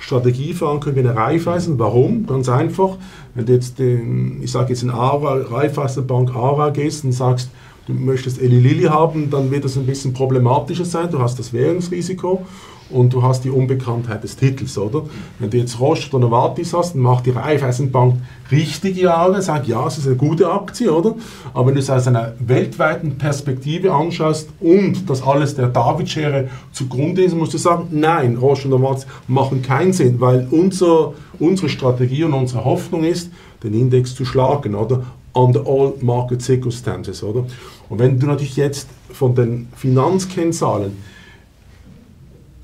Strategie 0.00 0.54
fahren 0.54 0.80
können 0.80 0.96
wie 0.96 1.00
eine 1.00 1.14
Raiffeisen. 1.14 1.78
Warum? 1.78 2.26
Ganz 2.26 2.48
einfach. 2.48 2.96
Wenn 3.36 3.46
du 3.46 3.52
jetzt, 3.52 3.78
den, 3.78 4.42
ich 4.42 4.50
sage 4.50 4.70
jetzt 4.70 4.82
in 4.82 4.90
Ara, 4.90 5.34
Raiffeisenbank 5.42 6.34
Ara 6.34 6.70
gehst 6.70 7.04
und 7.04 7.12
sagst, 7.12 7.50
du 7.86 7.92
möchtest 7.92 8.42
Eli 8.42 8.58
Lilly 8.58 8.84
haben, 8.84 9.30
dann 9.30 9.52
wird 9.52 9.64
das 9.64 9.76
ein 9.76 9.86
bisschen 9.86 10.14
problematischer 10.14 10.84
sein. 10.84 11.12
Du 11.12 11.20
hast 11.20 11.38
das 11.38 11.52
Währungsrisiko 11.52 12.44
und 12.90 13.12
du 13.12 13.22
hast 13.22 13.44
die 13.44 13.50
Unbekanntheit 13.50 14.22
des 14.22 14.36
Titels, 14.36 14.76
oder? 14.78 15.04
Wenn 15.38 15.50
du 15.50 15.58
jetzt 15.58 15.78
Roche 15.80 16.08
oder 16.10 16.26
Novartis 16.26 16.72
hast, 16.72 16.94
dann 16.94 17.02
macht 17.02 17.26
die 17.26 17.30
Raiffeisenbank 17.30 18.16
richtige 18.50 19.02
Jahre, 19.02 19.40
sagt, 19.42 19.68
ja, 19.68 19.86
es 19.86 19.98
ist 19.98 20.06
eine 20.06 20.16
gute 20.16 20.50
Aktie, 20.50 20.92
oder? 20.92 21.14
Aber 21.54 21.68
wenn 21.68 21.74
du 21.74 21.80
es 21.80 21.90
aus 21.90 22.06
einer 22.06 22.34
weltweiten 22.40 23.16
Perspektive 23.18 23.92
anschaust 23.92 24.48
und 24.60 25.08
das 25.08 25.22
alles 25.22 25.54
der 25.54 25.68
David-Schere 25.68 26.48
zugrunde 26.72 27.22
ist, 27.22 27.36
musst 27.36 27.54
du 27.54 27.58
sagen, 27.58 27.88
nein, 27.90 28.36
Roche 28.36 28.64
und 28.64 28.70
Novartis 28.70 29.06
machen 29.28 29.62
keinen 29.62 29.92
Sinn, 29.92 30.20
weil 30.20 30.46
unser, 30.50 31.14
unsere 31.38 31.68
Strategie 31.68 32.24
und 32.24 32.34
unsere 32.34 32.64
Hoffnung 32.64 33.04
ist, 33.04 33.30
den 33.62 33.74
Index 33.74 34.14
zu 34.14 34.24
schlagen, 34.24 34.74
oder? 34.74 35.04
Under 35.32 35.64
all 35.64 35.92
market 36.00 36.42
circumstances, 36.42 37.22
oder? 37.22 37.44
Und 37.88 37.98
wenn 38.00 38.18
du 38.18 38.26
natürlich 38.26 38.56
jetzt 38.56 38.88
von 39.12 39.34
den 39.34 39.68
Finanzkennzahlen 39.76 40.96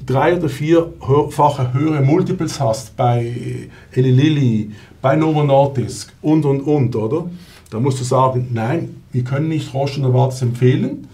drei 0.07 0.37
oder 0.37 0.49
vierfache 0.49 1.73
höhere 1.73 2.01
Multiples 2.03 2.61
hast 2.61 2.97
bei 2.97 3.69
Eli 3.93 4.11
Lilly, 4.11 4.71
bei 5.03 5.17
Novo 5.17 5.43
Nordisk 5.43 6.13
und 6.23 6.45
und 6.45 6.61
und, 6.61 6.95
oder? 6.97 7.29
Da 7.71 7.81
musst 7.81 8.01
du 8.01 8.05
sagen, 8.05 8.49
nein, 8.53 9.03
wir 9.13 9.25
können 9.25 9.49
nicht 9.49 9.75
Roche 9.75 9.97
und 9.97 10.03
Novartis 10.03 10.43
empfehlen, 10.43 11.09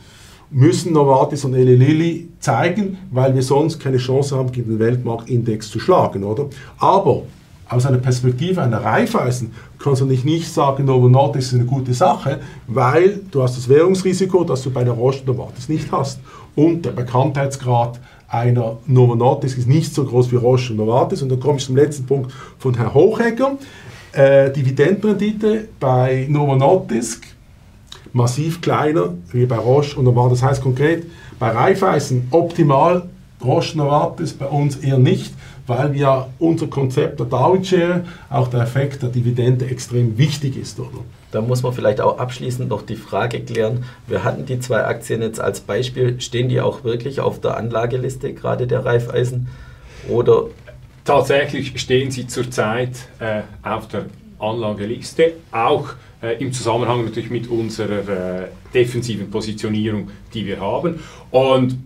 müssen 0.50 0.92
Novartis 0.92 1.44
und 1.44 1.54
Eli 1.54 1.76
Lilly 1.76 2.28
zeigen, 2.38 2.98
weil 3.10 3.34
wir 3.34 3.42
sonst 3.42 3.80
keine 3.80 3.96
Chance 3.96 4.36
haben, 4.36 4.52
gegen 4.52 4.68
den 4.68 4.78
Weltmarktindex 4.78 5.70
zu 5.70 5.80
schlagen, 5.80 6.24
oder? 6.24 6.46
Aber 6.78 7.22
aus 7.70 7.86
einer 7.86 7.98
Perspektive 7.98 8.60
einer 8.60 8.84
Raiffeisen 8.84 9.52
kannst 9.78 10.02
du 10.02 10.04
nicht, 10.04 10.26
nicht 10.26 10.52
sagen, 10.52 10.84
Novo 10.84 11.08
Nordisk 11.08 11.52
ist 11.52 11.58
eine 11.58 11.64
gute 11.64 11.94
Sache, 11.94 12.40
weil 12.66 13.22
du 13.30 13.42
hast 13.42 13.56
das 13.56 13.66
Währungsrisiko, 13.66 14.44
das 14.44 14.62
du 14.62 14.70
bei 14.70 14.84
der 14.84 14.92
Roche 14.92 15.20
und 15.20 15.28
Novartis 15.28 15.70
nicht 15.70 15.90
hast. 15.90 16.20
Und 16.54 16.84
der 16.84 16.90
Bekanntheitsgrad 16.90 17.98
einer 18.32 18.78
Novo 18.86 19.14
Nordisk 19.14 19.58
ist 19.58 19.68
nicht 19.68 19.94
so 19.94 20.04
groß 20.04 20.32
wie 20.32 20.36
Roche 20.36 20.72
und 20.72 20.78
Novartis. 20.78 21.22
Und 21.22 21.28
dann 21.28 21.38
komme 21.38 21.58
ich 21.58 21.66
zum 21.66 21.76
letzten 21.76 22.06
Punkt 22.06 22.32
von 22.58 22.74
Herrn 22.74 22.94
Hochegger. 22.94 23.58
Äh, 24.12 24.50
Dividendenrendite 24.50 25.68
bei 25.78 26.26
Novo 26.28 26.56
massiv 28.14 28.60
kleiner 28.60 29.14
wie 29.32 29.46
bei 29.46 29.56
Roche 29.56 29.98
und 29.98 30.04
Novartis. 30.04 30.40
Das 30.40 30.50
heißt 30.50 30.62
konkret, 30.62 31.04
bei 31.38 31.50
Raiffeisen 31.50 32.28
optimal, 32.30 33.08
Roche 33.44 33.76
Novartis 33.76 34.32
bei 34.32 34.46
uns 34.46 34.76
eher 34.76 34.98
nicht, 34.98 35.34
weil 35.66 35.96
ja 35.96 36.28
unser 36.38 36.66
Konzept 36.66 37.20
der 37.20 37.26
Darwin 37.26 37.64
Share, 37.64 38.04
auch 38.30 38.48
der 38.48 38.62
Effekt 38.62 39.02
der 39.02 39.10
Dividende 39.10 39.66
extrem 39.66 40.18
wichtig 40.18 40.56
ist, 40.56 40.80
oder? 40.80 41.04
Da 41.30 41.40
muss 41.40 41.62
man 41.62 41.72
vielleicht 41.72 42.00
auch 42.00 42.18
abschließend 42.18 42.68
noch 42.68 42.82
die 42.82 42.96
Frage 42.96 43.40
klären. 43.40 43.84
Wir 44.06 44.22
hatten 44.22 44.44
die 44.44 44.60
zwei 44.60 44.84
Aktien 44.84 45.22
jetzt 45.22 45.40
als 45.40 45.60
Beispiel. 45.60 46.20
Stehen 46.20 46.48
die 46.50 46.60
auch 46.60 46.84
wirklich 46.84 47.20
auf 47.20 47.40
der 47.40 47.56
Anlageliste, 47.56 48.34
gerade 48.34 48.66
der 48.66 48.84
Raiffeisen? 48.84 49.48
Oder 50.08 50.48
Tatsächlich 51.04 51.80
stehen 51.80 52.12
sie 52.12 52.28
zurzeit 52.28 53.08
äh, 53.18 53.42
auf 53.62 53.88
der 53.88 54.06
Anlageliste, 54.38 55.32
auch 55.50 55.94
äh, 56.22 56.40
im 56.40 56.52
Zusammenhang 56.52 57.04
natürlich 57.04 57.30
mit 57.30 57.48
unserer 57.48 58.42
äh, 58.42 58.48
defensiven 58.72 59.28
Positionierung, 59.28 60.10
die 60.32 60.46
wir 60.46 60.60
haben. 60.60 61.00
Und 61.32 61.76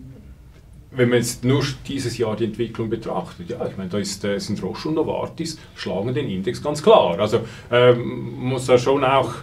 wenn 0.97 1.09
man 1.09 1.19
jetzt 1.19 1.45
nur 1.45 1.63
dieses 1.87 2.17
Jahr 2.17 2.35
die 2.35 2.45
Entwicklung 2.45 2.89
betrachtet, 2.89 3.49
ja, 3.49 3.65
ich 3.67 3.77
meine, 3.77 3.89
da 3.89 3.97
ist, 3.97 4.23
äh, 4.25 4.39
sind 4.39 4.61
Roche 4.61 4.89
und 4.89 4.95
Novartis 4.95 5.59
schlagen 5.75 6.13
den 6.13 6.27
Index 6.29 6.61
ganz 6.61 6.83
klar. 6.83 7.19
Also 7.19 7.41
ähm, 7.71 8.35
muss 8.39 8.65
da 8.65 8.77
schon 8.77 9.03
auch 9.03 9.33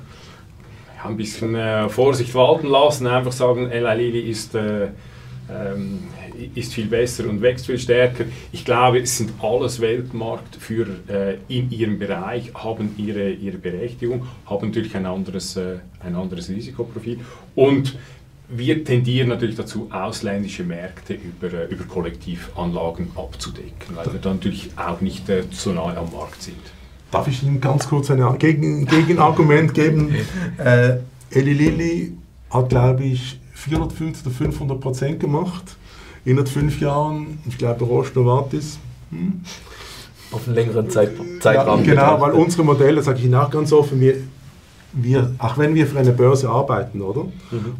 ja, 0.96 1.04
ein 1.08 1.16
bisschen 1.16 1.54
äh, 1.54 1.88
Vorsicht 1.88 2.34
walten 2.34 2.66
lassen, 2.66 3.06
einfach 3.06 3.32
sagen, 3.32 3.70
Eli 3.70 3.94
Lilly 3.94 4.30
ist 4.30 4.54
äh, 4.54 4.88
ähm, 5.50 6.00
ist 6.54 6.74
viel 6.74 6.86
besser 6.86 7.28
und 7.28 7.42
wächst 7.42 7.66
viel 7.66 7.78
stärker. 7.78 8.24
Ich 8.52 8.64
glaube, 8.64 9.00
es 9.00 9.18
sind 9.18 9.32
alles 9.40 9.80
Weltmarktführer 9.80 11.08
äh, 11.08 11.36
in 11.48 11.70
ihrem 11.70 11.98
Bereich, 11.98 12.52
haben 12.54 12.94
ihre, 12.96 13.30
ihre 13.30 13.58
Berechtigung, 13.58 14.26
haben 14.46 14.68
natürlich 14.68 14.96
ein 14.96 15.06
anderes, 15.06 15.56
äh, 15.56 15.78
ein 16.00 16.16
anderes 16.16 16.48
Risikoprofil 16.48 17.20
und 17.54 17.96
wir 18.48 18.84
tendieren 18.84 19.28
natürlich 19.28 19.56
dazu, 19.56 19.88
ausländische 19.90 20.64
Märkte 20.64 21.14
über, 21.14 21.52
äh, 21.52 21.66
über 21.66 21.84
Kollektivanlagen 21.84 23.10
abzudecken, 23.16 23.96
weil 23.96 24.12
wir 24.12 24.20
dann 24.20 24.36
natürlich 24.36 24.70
auch 24.76 25.00
nicht 25.00 25.28
äh, 25.28 25.44
so 25.50 25.72
nahe 25.72 25.96
am 25.96 26.12
Markt 26.12 26.42
sind. 26.42 26.56
Darf 27.10 27.28
ich 27.28 27.42
Ihnen 27.42 27.60
ganz 27.60 27.88
kurz 27.88 28.10
ein 28.10 28.38
Gegen 28.38 28.86
Gegenargument 28.86 29.72
geben? 29.72 30.14
äh, 30.58 30.96
Eli 31.30 31.52
Lilly 31.52 32.12
hat, 32.50 32.68
glaube 32.68 33.04
ich, 33.04 33.38
450 33.54 34.26
oder 34.26 34.34
500 34.34 34.80
Prozent 34.80 35.20
gemacht 35.20 35.76
in 36.24 36.44
fünf 36.46 36.80
Jahren. 36.80 37.38
Ich 37.46 37.56
glaube, 37.56 37.84
Roche 37.84 38.12
Novartis. 38.14 38.78
Hm? 39.10 39.40
Auf 40.32 40.46
einen 40.46 40.56
längeren 40.56 40.90
Zeit, 40.90 41.12
Zeitraum. 41.40 41.84
Ja, 41.84 41.94
genau, 41.94 42.20
weil 42.20 42.32
unsere 42.32 42.64
Modelle, 42.64 43.02
sage 43.02 43.20
ich 43.20 43.26
nach 43.26 43.50
ganz 43.50 43.72
offen, 43.72 44.00
wir, 44.00 44.16
wir, 44.94 45.32
auch 45.38 45.58
wenn 45.58 45.74
wir 45.74 45.86
für 45.86 45.98
eine 45.98 46.12
Börse 46.12 46.48
arbeiten, 46.48 47.02
oder, 47.02 47.24
mhm. 47.24 47.30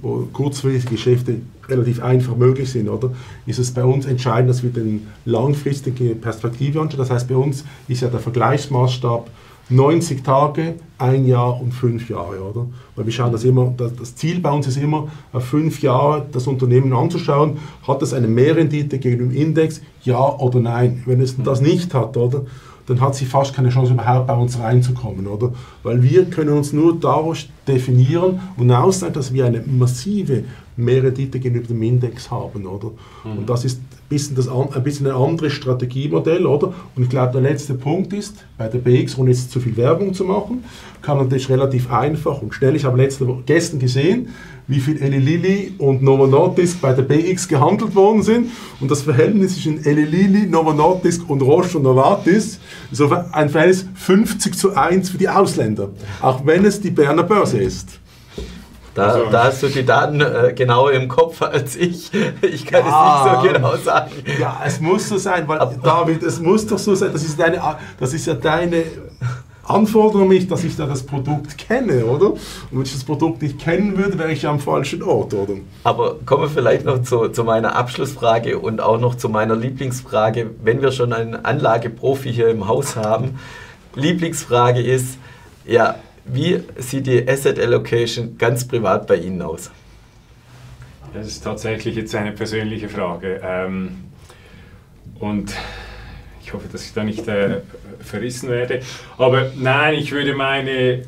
wo 0.02 0.28
kurzfristige 0.32 0.96
Geschäfte 0.96 1.36
relativ 1.68 2.02
einfach 2.02 2.36
möglich 2.36 2.70
sind, 2.70 2.88
oder, 2.88 3.10
ist 3.46 3.58
es 3.58 3.72
bei 3.72 3.84
uns 3.84 4.06
entscheidend, 4.06 4.50
dass 4.50 4.62
wir 4.62 4.70
den 4.70 5.06
langfristige 5.24 6.14
Perspektive 6.14 6.80
anschauen. 6.80 6.98
Das 6.98 7.10
heißt, 7.10 7.28
bei 7.28 7.36
uns 7.36 7.64
ist 7.88 8.02
ja 8.02 8.08
der 8.08 8.20
Vergleichsmaßstab 8.20 9.30
90 9.70 10.22
Tage, 10.22 10.74
ein 10.98 11.26
Jahr 11.26 11.58
und 11.60 11.72
fünf 11.72 12.10
Jahre, 12.10 12.42
oder? 12.42 12.66
Weil 12.96 13.06
wir 13.06 13.12
schauen 13.12 13.32
das 13.32 13.44
immer, 13.44 13.72
das 13.76 14.14
Ziel 14.14 14.40
bei 14.40 14.50
uns 14.50 14.66
ist 14.66 14.76
immer, 14.76 15.08
auf 15.32 15.44
fünf 15.44 15.80
Jahre 15.80 16.26
das 16.30 16.46
Unternehmen 16.46 16.92
anzuschauen, 16.92 17.56
hat 17.86 18.02
es 18.02 18.12
eine 18.12 18.28
Mehrrendite 18.28 18.98
gegenüber 18.98 19.32
dem 19.32 19.40
Index, 19.40 19.80
ja 20.02 20.18
oder 20.18 20.60
nein. 20.60 21.02
Wenn 21.06 21.20
es 21.20 21.36
das 21.42 21.60
nicht 21.62 21.94
hat, 21.94 22.16
oder? 22.16 22.42
Dann 22.86 23.00
hat 23.00 23.14
sie 23.14 23.24
fast 23.24 23.54
keine 23.54 23.70
Chance 23.70 23.92
überhaupt 23.92 24.26
bei 24.26 24.34
uns 24.34 24.58
reinzukommen, 24.58 25.26
oder? 25.26 25.52
Weil 25.82 26.02
wir 26.02 26.26
können 26.26 26.50
uns 26.56 26.72
nur 26.72 26.98
daraus 26.98 27.48
definieren 27.66 28.40
und 28.56 28.70
aussagen, 28.70 29.14
dass 29.14 29.32
wir 29.32 29.46
eine 29.46 29.62
massive 29.66 30.44
Mehrrendite 30.76 31.38
gegenüber 31.38 31.68
dem 31.68 31.82
Index 31.82 32.30
haben, 32.30 32.66
oder? 32.66 32.90
Mhm. 33.24 33.38
Und 33.38 33.48
das 33.48 33.64
ist 33.64 33.80
bisschen 34.08 34.36
das, 34.36 34.48
ein 34.48 34.82
bisschen 34.82 35.06
ein 35.06 35.14
anderes 35.14 35.52
Strategiemodell, 35.52 36.46
oder? 36.46 36.74
Und 36.94 37.02
ich 37.02 37.08
glaube, 37.08 37.32
der 37.32 37.40
letzte 37.40 37.74
Punkt 37.74 38.12
ist, 38.12 38.44
bei 38.58 38.68
der 38.68 38.78
BX, 38.78 39.18
ohne 39.18 39.30
jetzt 39.30 39.50
zu 39.50 39.60
viel 39.60 39.76
Werbung 39.76 40.14
zu 40.14 40.24
machen, 40.24 40.64
kann 41.02 41.18
natürlich 41.18 41.48
relativ 41.48 41.90
einfach 41.92 42.40
und 42.40 42.54
schnell, 42.54 42.76
ich 42.76 42.84
habe 42.84 42.96
letzte 42.96 43.26
gestern 43.46 43.78
gesehen, 43.78 44.28
wie 44.66 44.80
viel 44.80 45.00
Eli 45.02 45.18
Lilly 45.18 45.74
und 45.78 46.02
Novo 46.02 46.26
bei 46.80 46.92
der 46.92 47.02
BX 47.02 47.48
gehandelt 47.48 47.94
worden 47.94 48.22
sind. 48.22 48.50
Und 48.80 48.90
das 48.90 49.02
Verhältnis 49.02 49.54
zwischen 49.54 49.84
Eli 49.84 50.04
Lilly, 50.04 50.46
Novo 50.46 50.70
und 51.28 51.42
Roche 51.42 51.76
und 51.76 51.84
Novartis 51.84 52.58
ist 52.90 53.02
ein 53.32 53.50
Verhältnis 53.50 53.86
50 53.94 54.56
zu 54.56 54.74
1 54.74 55.10
für 55.10 55.18
die 55.18 55.28
Ausländer, 55.28 55.90
auch 56.22 56.46
wenn 56.46 56.64
es 56.64 56.80
die 56.80 56.90
Berner 56.90 57.24
Börse 57.24 57.58
ist. 57.58 58.00
Da, 58.94 59.08
also, 59.08 59.26
da, 59.30 59.44
hast 59.44 59.62
du 59.62 59.68
die 59.68 59.84
Daten 59.84 60.20
äh, 60.20 60.52
genauer 60.54 60.92
im 60.92 61.08
Kopf 61.08 61.42
als 61.42 61.74
ich. 61.74 62.12
Ich 62.42 62.64
kann 62.64 62.86
ja, 62.86 63.32
es 63.32 63.42
nicht 63.42 63.42
so 63.42 63.52
genau 63.52 63.76
sagen. 63.76 64.12
Ja, 64.38 64.60
es 64.64 64.80
muss 64.80 65.08
so 65.08 65.18
sein, 65.18 65.48
weil 65.48 65.58
Aber, 65.58 65.74
David, 65.74 66.22
es 66.22 66.40
muss 66.40 66.66
doch 66.66 66.78
so 66.78 66.94
sein. 66.94 67.10
Das 67.12 67.24
ist, 67.24 67.38
deine, 67.38 67.60
das 67.98 68.14
ist 68.14 68.26
ja 68.26 68.34
deine 68.34 68.84
Anforderung 69.64 70.28
mich, 70.28 70.46
dass 70.46 70.62
ich 70.62 70.76
da 70.76 70.86
das 70.86 71.04
Produkt 71.04 71.56
kenne, 71.56 72.04
oder? 72.04 72.32
Und 72.32 72.40
wenn 72.70 72.82
ich 72.82 72.92
das 72.92 73.04
Produkt 73.04 73.42
nicht 73.42 73.58
kennen 73.58 73.96
würde, 73.96 74.18
wäre 74.18 74.30
ich 74.30 74.42
ja 74.42 74.50
am 74.50 74.60
falschen 74.60 75.02
Ort, 75.02 75.34
oder? 75.34 75.54
Aber 75.84 76.16
kommen 76.26 76.42
wir 76.42 76.50
vielleicht 76.50 76.84
noch 76.84 77.02
zu, 77.02 77.28
zu 77.28 77.44
meiner 77.44 77.74
Abschlussfrage 77.74 78.58
und 78.58 78.80
auch 78.80 79.00
noch 79.00 79.14
zu 79.14 79.28
meiner 79.28 79.56
Lieblingsfrage, 79.56 80.50
wenn 80.62 80.82
wir 80.82 80.92
schon 80.92 81.12
einen 81.12 81.44
Anlageprofi 81.44 82.32
hier 82.32 82.48
im 82.48 82.68
Haus 82.68 82.96
haben. 82.96 83.38
Lieblingsfrage 83.94 84.82
ist, 84.82 85.18
ja, 85.66 85.96
wie 86.24 86.60
sieht 86.78 87.06
die 87.06 87.28
Asset 87.28 87.58
Allocation 87.58 88.38
ganz 88.38 88.66
privat 88.66 89.06
bei 89.06 89.16
Ihnen 89.16 89.42
aus? 89.42 89.70
Das 91.12 91.26
ist 91.26 91.44
tatsächlich 91.44 91.94
jetzt 91.96 92.14
eine 92.14 92.32
persönliche 92.32 92.88
Frage. 92.88 93.40
Ähm, 93.42 94.04
und 95.20 95.54
ich 96.42 96.52
hoffe, 96.52 96.68
dass 96.70 96.84
ich 96.84 96.92
da 96.92 97.04
nicht 97.04 97.26
äh, 97.28 97.60
verrissen 98.00 98.48
werde. 98.48 98.80
Aber 99.16 99.52
nein, 99.56 99.94
ich 99.94 100.12
würde 100.12 100.34
meine 100.34 101.04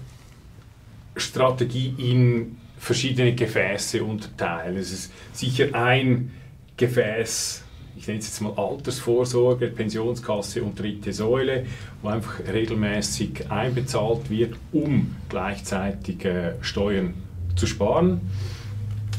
Strategie 1.16 1.94
in 1.98 2.57
verschiedene 2.79 3.35
Gefäße 3.35 4.05
unterteilen. 4.05 4.76
Es 4.76 4.92
ist 4.92 5.12
sicher 5.33 5.68
ein 5.72 6.33
Gefäß, 6.76 7.64
ich 7.96 8.06
nenne 8.06 8.18
es 8.18 8.26
jetzt 8.26 8.40
mal 8.40 8.52
Altersvorsorge, 8.56 9.68
Pensionskasse 9.68 10.62
und 10.62 10.78
dritte 10.78 11.12
Säule, 11.12 11.66
wo 12.02 12.09
einfach 12.09 12.40
regelmäßig 12.40 13.50
einbezahlt 13.50 14.28
wird, 14.30 14.54
um 14.72 15.16
gleichzeitig 15.28 16.24
äh, 16.24 16.52
Steuern 16.61 17.14
zu 17.56 17.66
sparen. 17.66 18.20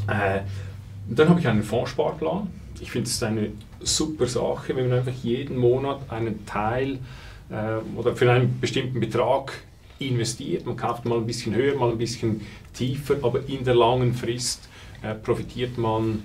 Äh, 0.07 0.41
dann 1.09 1.29
habe 1.29 1.39
ich 1.39 1.47
einen 1.47 1.63
Fondssparplan. 1.63 2.47
Ich 2.79 2.91
finde 2.91 3.09
es 3.09 3.21
eine 3.23 3.49
super 3.79 4.27
Sache, 4.27 4.75
wenn 4.75 4.89
man 4.89 4.99
einfach 4.99 5.23
jeden 5.23 5.57
Monat 5.57 6.09
einen 6.09 6.45
Teil 6.45 6.99
äh, 7.49 7.77
oder 7.95 8.15
für 8.15 8.31
einen 8.31 8.59
bestimmten 8.59 8.99
Betrag 8.99 9.53
investiert. 9.99 10.65
Man 10.65 10.77
kauft 10.77 11.05
mal 11.05 11.17
ein 11.17 11.25
bisschen 11.25 11.55
höher, 11.55 11.75
mal 11.75 11.91
ein 11.91 11.97
bisschen 11.97 12.41
tiefer, 12.73 13.15
aber 13.23 13.47
in 13.47 13.63
der 13.63 13.75
langen 13.75 14.13
Frist 14.13 14.69
äh, 15.01 15.15
profitiert 15.15 15.77
man 15.77 16.23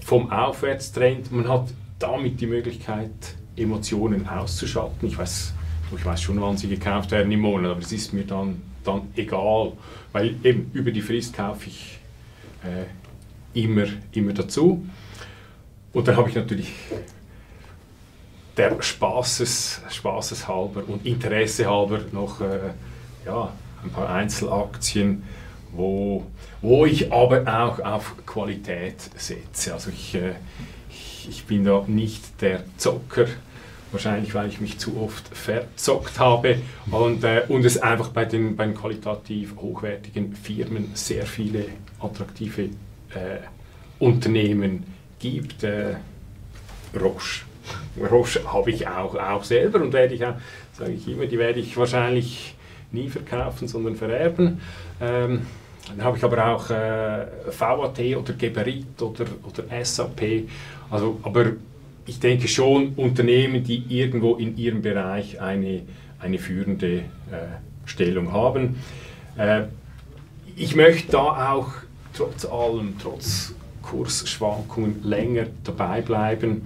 vom 0.00 0.30
Aufwärtstrend. 0.30 1.32
Man 1.32 1.48
hat 1.48 1.72
damit 1.98 2.40
die 2.40 2.46
Möglichkeit, 2.46 3.10
Emotionen 3.56 4.28
auszuschalten. 4.28 5.08
Ich 5.08 5.18
weiß, 5.18 5.52
ich 5.96 6.04
weiß 6.04 6.22
schon, 6.22 6.40
wann 6.40 6.56
sie 6.56 6.68
gekauft 6.68 7.10
werden 7.10 7.30
im 7.30 7.40
Monat, 7.40 7.72
aber 7.72 7.80
es 7.80 7.92
ist 7.92 8.12
mir 8.12 8.24
dann, 8.24 8.62
dann 8.84 9.02
egal, 9.14 9.72
weil 10.12 10.36
eben 10.42 10.70
über 10.72 10.90
die 10.90 11.02
Frist 11.02 11.34
kaufe 11.34 11.68
ich 11.68 11.98
äh, 12.64 13.60
immer, 13.60 13.84
immer 14.12 14.32
dazu. 14.32 14.86
Und 15.92 16.08
dann 16.08 16.16
habe 16.16 16.30
ich 16.30 16.34
natürlich 16.34 16.72
der 18.56 18.80
Spaßes, 18.80 19.82
Spaßes 19.90 20.48
halber 20.48 20.82
und 20.86 21.06
Interesse 21.06 21.70
halber 21.70 22.00
noch 22.12 22.40
äh, 22.40 22.70
ja, 23.26 23.52
ein 23.82 23.90
paar 23.90 24.08
Einzelaktien 24.08 25.22
wo, 25.72 26.24
wo 26.60 26.86
ich 26.86 27.12
aber 27.12 27.42
auch 27.46 27.80
auf 27.80 28.14
Qualität 28.26 29.00
setze. 29.16 29.72
Also 29.72 29.90
ich, 29.90 30.14
äh, 30.14 30.34
ich, 31.28 31.44
bin 31.44 31.64
da 31.64 31.84
nicht 31.86 32.40
der 32.40 32.64
Zocker, 32.76 33.26
wahrscheinlich 33.90 34.34
weil 34.34 34.48
ich 34.48 34.60
mich 34.60 34.78
zu 34.78 35.00
oft 35.00 35.28
verzockt 35.28 36.18
habe 36.18 36.58
und, 36.90 37.24
äh, 37.24 37.42
und 37.48 37.64
es 37.64 37.78
einfach 37.78 38.08
bei 38.08 38.24
den, 38.24 38.56
bei 38.56 38.66
den 38.66 38.74
qualitativ 38.74 39.56
hochwertigen 39.56 40.34
Firmen 40.34 40.90
sehr 40.94 41.26
viele 41.26 41.66
attraktive 42.00 42.64
äh, 42.64 43.38
Unternehmen 43.98 44.84
gibt. 45.18 45.62
Äh, 45.62 45.96
Roche. 46.94 47.44
Roche 47.98 48.52
habe 48.52 48.70
ich 48.70 48.88
auch, 48.88 49.14
auch 49.14 49.44
selber 49.44 49.80
und 49.80 49.92
werde 49.92 50.14
ich 50.14 50.26
auch, 50.26 50.34
sage 50.72 50.92
ich 50.92 51.06
immer, 51.08 51.26
die 51.26 51.38
werde 51.38 51.60
ich 51.60 51.76
wahrscheinlich 51.76 52.54
nie 52.90 53.08
verkaufen, 53.08 53.68
sondern 53.68 53.96
vererben. 53.96 54.60
Ähm, 55.00 55.46
dann 55.88 56.04
habe 56.04 56.16
ich 56.16 56.24
aber 56.24 56.46
auch 56.46 56.70
äh, 56.70 57.26
VAT 57.58 57.98
oder 58.16 58.32
Geberit 58.34 59.00
oder, 59.02 59.26
oder 59.42 59.84
SAP. 59.84 60.48
Also, 60.90 61.18
aber 61.22 61.52
ich 62.06 62.20
denke 62.20 62.48
schon 62.48 62.94
Unternehmen, 62.96 63.64
die 63.64 63.84
irgendwo 63.88 64.36
in 64.36 64.56
ihrem 64.56 64.82
Bereich 64.82 65.40
eine, 65.40 65.82
eine 66.20 66.38
führende 66.38 66.98
äh, 66.98 67.02
Stellung 67.84 68.32
haben. 68.32 68.76
Äh, 69.36 69.64
ich 70.56 70.76
möchte 70.76 71.12
da 71.12 71.52
auch 71.52 71.68
trotz 72.14 72.44
allem, 72.44 72.94
trotz 73.00 73.54
Kursschwankungen 73.82 75.02
länger 75.02 75.46
dabei 75.64 76.00
bleiben, 76.02 76.62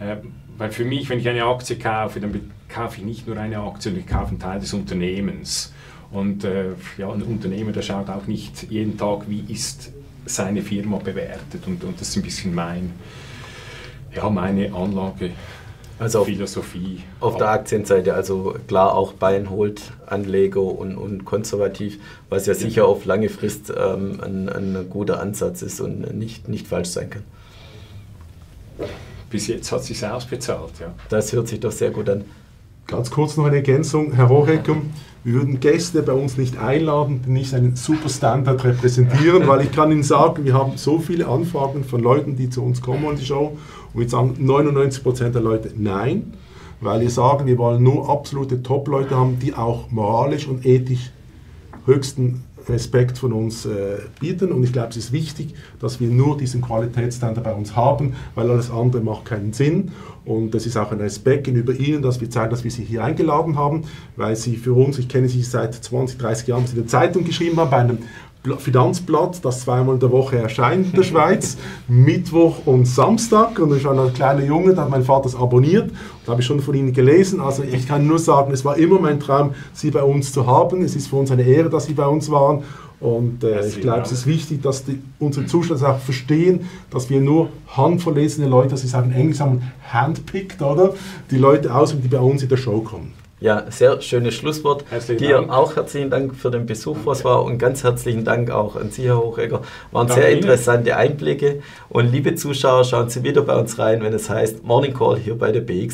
äh, 0.00 0.16
weil 0.56 0.70
für 0.70 0.84
mich, 0.84 1.08
wenn 1.10 1.18
ich 1.18 1.28
eine 1.28 1.44
Aktie 1.44 1.76
kaufe, 1.76 2.20
dann 2.20 2.52
kaufe 2.68 2.98
ich 2.98 3.04
nicht 3.04 3.26
nur 3.26 3.36
eine 3.36 3.58
Aktie, 3.58 3.90
sondern 3.90 4.00
ich 4.00 4.06
kaufe 4.06 4.30
einen 4.30 4.38
Teil 4.38 4.60
des 4.60 4.72
Unternehmens. 4.72 5.73
Und 6.14 6.44
äh, 6.44 6.66
ja, 6.96 7.10
ein 7.10 7.22
Unternehmer, 7.22 7.72
der 7.72 7.82
schaut 7.82 8.08
auch 8.08 8.26
nicht 8.28 8.70
jeden 8.70 8.96
Tag, 8.96 9.24
wie 9.28 9.44
ist 9.52 9.90
seine 10.26 10.62
Firma 10.62 10.98
bewertet. 10.98 11.66
Und, 11.66 11.82
und 11.82 12.00
das 12.00 12.08
ist 12.08 12.16
ein 12.16 12.22
bisschen 12.22 12.54
mein, 12.54 12.92
ja, 14.14 14.30
meine 14.30 14.72
Anlage. 14.72 15.32
Also 15.98 16.20
auf, 16.20 16.26
Philosophie. 16.26 17.00
Auf 17.18 17.36
der 17.36 17.48
Aktienseite, 17.48 18.14
also 18.14 18.54
klar 18.68 18.94
auch 18.94 19.12
Buy 19.14 19.36
and 19.36 19.50
Hold 19.50 19.82
Anleger 20.06 20.62
und, 20.62 20.96
und 20.96 21.24
konservativ, 21.24 21.98
was 22.28 22.46
ja 22.46 22.54
sicher 22.54 22.86
auf 22.86 23.04
lange 23.04 23.28
Frist 23.28 23.72
ähm, 23.76 24.20
ein, 24.20 24.48
ein 24.48 24.86
guter 24.90 25.20
Ansatz 25.20 25.62
ist 25.62 25.80
und 25.80 26.16
nicht, 26.16 26.48
nicht 26.48 26.66
falsch 26.66 26.90
sein 26.90 27.10
kann. 27.10 27.22
Bis 29.30 29.48
jetzt 29.48 29.70
hat 29.72 29.80
es 29.80 29.86
sich 29.86 30.04
ausbezahlt, 30.06 30.72
ja. 30.80 30.94
Das 31.08 31.32
hört 31.32 31.48
sich 31.48 31.58
doch 31.58 31.72
sehr 31.72 31.90
gut 31.90 32.08
an. 32.08 32.24
Ganz 32.86 33.10
kurz 33.10 33.36
noch 33.36 33.46
eine 33.46 33.56
Ergänzung, 33.56 34.12
Herr 34.12 34.28
Horecker. 34.28 34.76
Wir 35.24 35.32
würden 35.32 35.58
Gäste 35.58 36.02
bei 36.02 36.12
uns 36.12 36.36
nicht 36.36 36.58
einladen, 36.58 37.22
die 37.26 37.30
nicht 37.30 37.54
einen 37.54 37.76
super 37.76 38.10
Standard 38.10 38.62
repräsentieren, 38.62 39.46
weil 39.48 39.62
ich 39.62 39.72
kann 39.72 39.90
Ihnen 39.90 40.02
sagen, 40.02 40.44
wir 40.44 40.52
haben 40.52 40.76
so 40.76 40.98
viele 40.98 41.26
Anfragen 41.26 41.82
von 41.82 42.02
Leuten, 42.02 42.36
die 42.36 42.50
zu 42.50 42.62
uns 42.62 42.82
kommen 42.82 43.06
an 43.06 43.16
die 43.16 43.24
Show 43.24 43.56
und 43.94 44.00
wir 44.00 44.06
sagen 44.06 44.36
99% 44.38 45.30
der 45.30 45.40
Leute 45.40 45.72
nein, 45.78 46.34
weil 46.82 47.00
wir 47.00 47.08
sagen, 47.08 47.46
wir 47.46 47.56
wollen 47.56 47.82
nur 47.82 48.10
absolute 48.10 48.62
Top-Leute 48.62 49.16
haben, 49.16 49.38
die 49.38 49.54
auch 49.54 49.90
moralisch 49.90 50.46
und 50.46 50.66
ethisch 50.66 51.10
höchsten 51.86 52.44
Respekt 52.68 53.18
von 53.18 53.32
uns 53.32 53.66
äh, 53.66 53.98
bieten. 54.20 54.52
Und 54.52 54.64
ich 54.64 54.72
glaube, 54.72 54.88
es 54.90 54.96
ist 54.96 55.12
wichtig, 55.12 55.54
dass 55.80 56.00
wir 56.00 56.08
nur 56.08 56.36
diesen 56.36 56.62
Qualitätsstandard 56.62 57.44
bei 57.44 57.52
uns 57.52 57.76
haben, 57.76 58.14
weil 58.34 58.50
alles 58.50 58.70
andere 58.70 59.02
macht 59.02 59.26
keinen 59.26 59.52
Sinn. 59.52 59.92
Und 60.24 60.54
das 60.54 60.64
ist 60.66 60.76
auch 60.76 60.90
ein 60.90 61.00
Respekt 61.00 61.44
gegenüber 61.44 61.74
Ihnen, 61.74 62.02
dass 62.02 62.20
wir 62.20 62.30
zeigen, 62.30 62.50
dass 62.50 62.64
wir 62.64 62.70
Sie 62.70 62.84
hier 62.84 63.04
eingeladen 63.04 63.56
haben, 63.56 63.82
weil 64.16 64.36
Sie 64.36 64.56
für 64.56 64.72
uns, 64.72 64.98
ich 64.98 65.08
kenne 65.08 65.28
Sie 65.28 65.42
seit 65.42 65.74
20, 65.74 66.18
30 66.18 66.48
Jahren, 66.48 66.66
Sie 66.66 66.72
in 66.72 66.82
der 66.82 66.86
Zeitung 66.86 67.24
geschrieben 67.24 67.58
haben, 67.58 67.70
bei 67.70 67.78
einem 67.78 67.98
Finanzblatt, 68.58 69.44
das 69.44 69.62
zweimal 69.62 69.94
in 69.94 70.00
der 70.00 70.10
Woche 70.10 70.36
erscheint 70.36 70.86
in 70.86 70.92
der 70.92 71.02
Schweiz, 71.02 71.56
Mittwoch 71.88 72.66
und 72.66 72.86
Samstag. 72.86 73.58
Und 73.58 73.74
ich 73.76 73.84
war 73.84 73.98
ein 73.98 74.12
kleiner 74.12 74.44
Junge, 74.44 74.74
da 74.74 74.82
hat 74.82 74.90
mein 74.90 75.04
Vater 75.04 75.26
es 75.26 75.34
abonniert 75.34 75.90
und 75.90 76.28
habe 76.30 76.40
ich 76.42 76.46
schon 76.46 76.60
von 76.60 76.74
Ihnen 76.74 76.92
gelesen. 76.92 77.40
Also 77.40 77.62
ich 77.62 77.88
kann 77.88 78.06
nur 78.06 78.18
sagen, 78.18 78.52
es 78.52 78.64
war 78.64 78.76
immer 78.76 79.00
mein 79.00 79.18
Traum, 79.18 79.54
Sie 79.72 79.90
bei 79.90 80.02
uns 80.02 80.32
zu 80.32 80.46
haben. 80.46 80.82
Es 80.82 80.94
ist 80.94 81.08
für 81.08 81.16
uns 81.16 81.30
eine 81.30 81.42
Ehre, 81.42 81.70
dass 81.70 81.86
Sie 81.86 81.94
bei 81.94 82.06
uns 82.06 82.30
waren. 82.30 82.64
Und 83.00 83.44
äh, 83.44 83.66
ich 83.66 83.80
glaube, 83.80 84.02
es 84.02 84.12
ist 84.12 84.26
wichtig, 84.26 84.62
dass 84.62 84.84
die, 84.84 85.00
unsere 85.18 85.46
Zuschauer 85.46 85.82
auch 85.82 85.98
verstehen, 85.98 86.68
dass 86.90 87.10
wir 87.10 87.20
nur 87.20 87.50
handverlesene 87.68 88.48
Leute, 88.48 88.76
sie 88.76 88.86
sagen, 88.86 89.12
Englisch 89.12 89.40
haben, 89.40 89.62
handpicked, 89.92 90.62
oder? 90.62 90.94
Die 91.30 91.36
Leute 91.36 91.74
aus, 91.74 91.94
die 91.94 92.08
bei 92.08 92.20
uns 92.20 92.42
in 92.42 92.48
der 92.48 92.56
Show 92.56 92.80
kommen. 92.80 93.12
Ja, 93.44 93.66
sehr 93.70 94.00
schönes 94.00 94.32
Schlusswort. 94.36 94.86
Herzlichen 94.88 95.18
Dir 95.18 95.34
Dank. 95.34 95.50
auch 95.50 95.76
herzlichen 95.76 96.08
Dank 96.08 96.34
für 96.34 96.50
den 96.50 96.64
Besuch, 96.64 96.96
was 97.04 97.26
war 97.26 97.44
und 97.44 97.58
ganz 97.58 97.84
herzlichen 97.84 98.24
Dank 98.24 98.50
auch 98.50 98.74
an 98.74 98.90
Sie, 98.90 99.04
Herr 99.04 99.18
Hochegger. 99.18 99.60
Waren 99.92 100.06
Danke 100.06 100.22
sehr 100.22 100.30
interessante 100.30 100.96
Einblicke 100.96 101.60
und 101.90 102.10
liebe 102.10 102.34
Zuschauer, 102.36 102.84
schauen 102.84 103.10
Sie 103.10 103.22
wieder 103.22 103.42
bei 103.42 103.54
uns 103.54 103.78
rein, 103.78 104.02
wenn 104.02 104.14
es 104.14 104.30
heißt 104.30 104.64
Morning 104.64 104.94
Call 104.94 105.18
hier 105.18 105.36
bei 105.36 105.52
der 105.52 105.60
BX. 105.60 105.92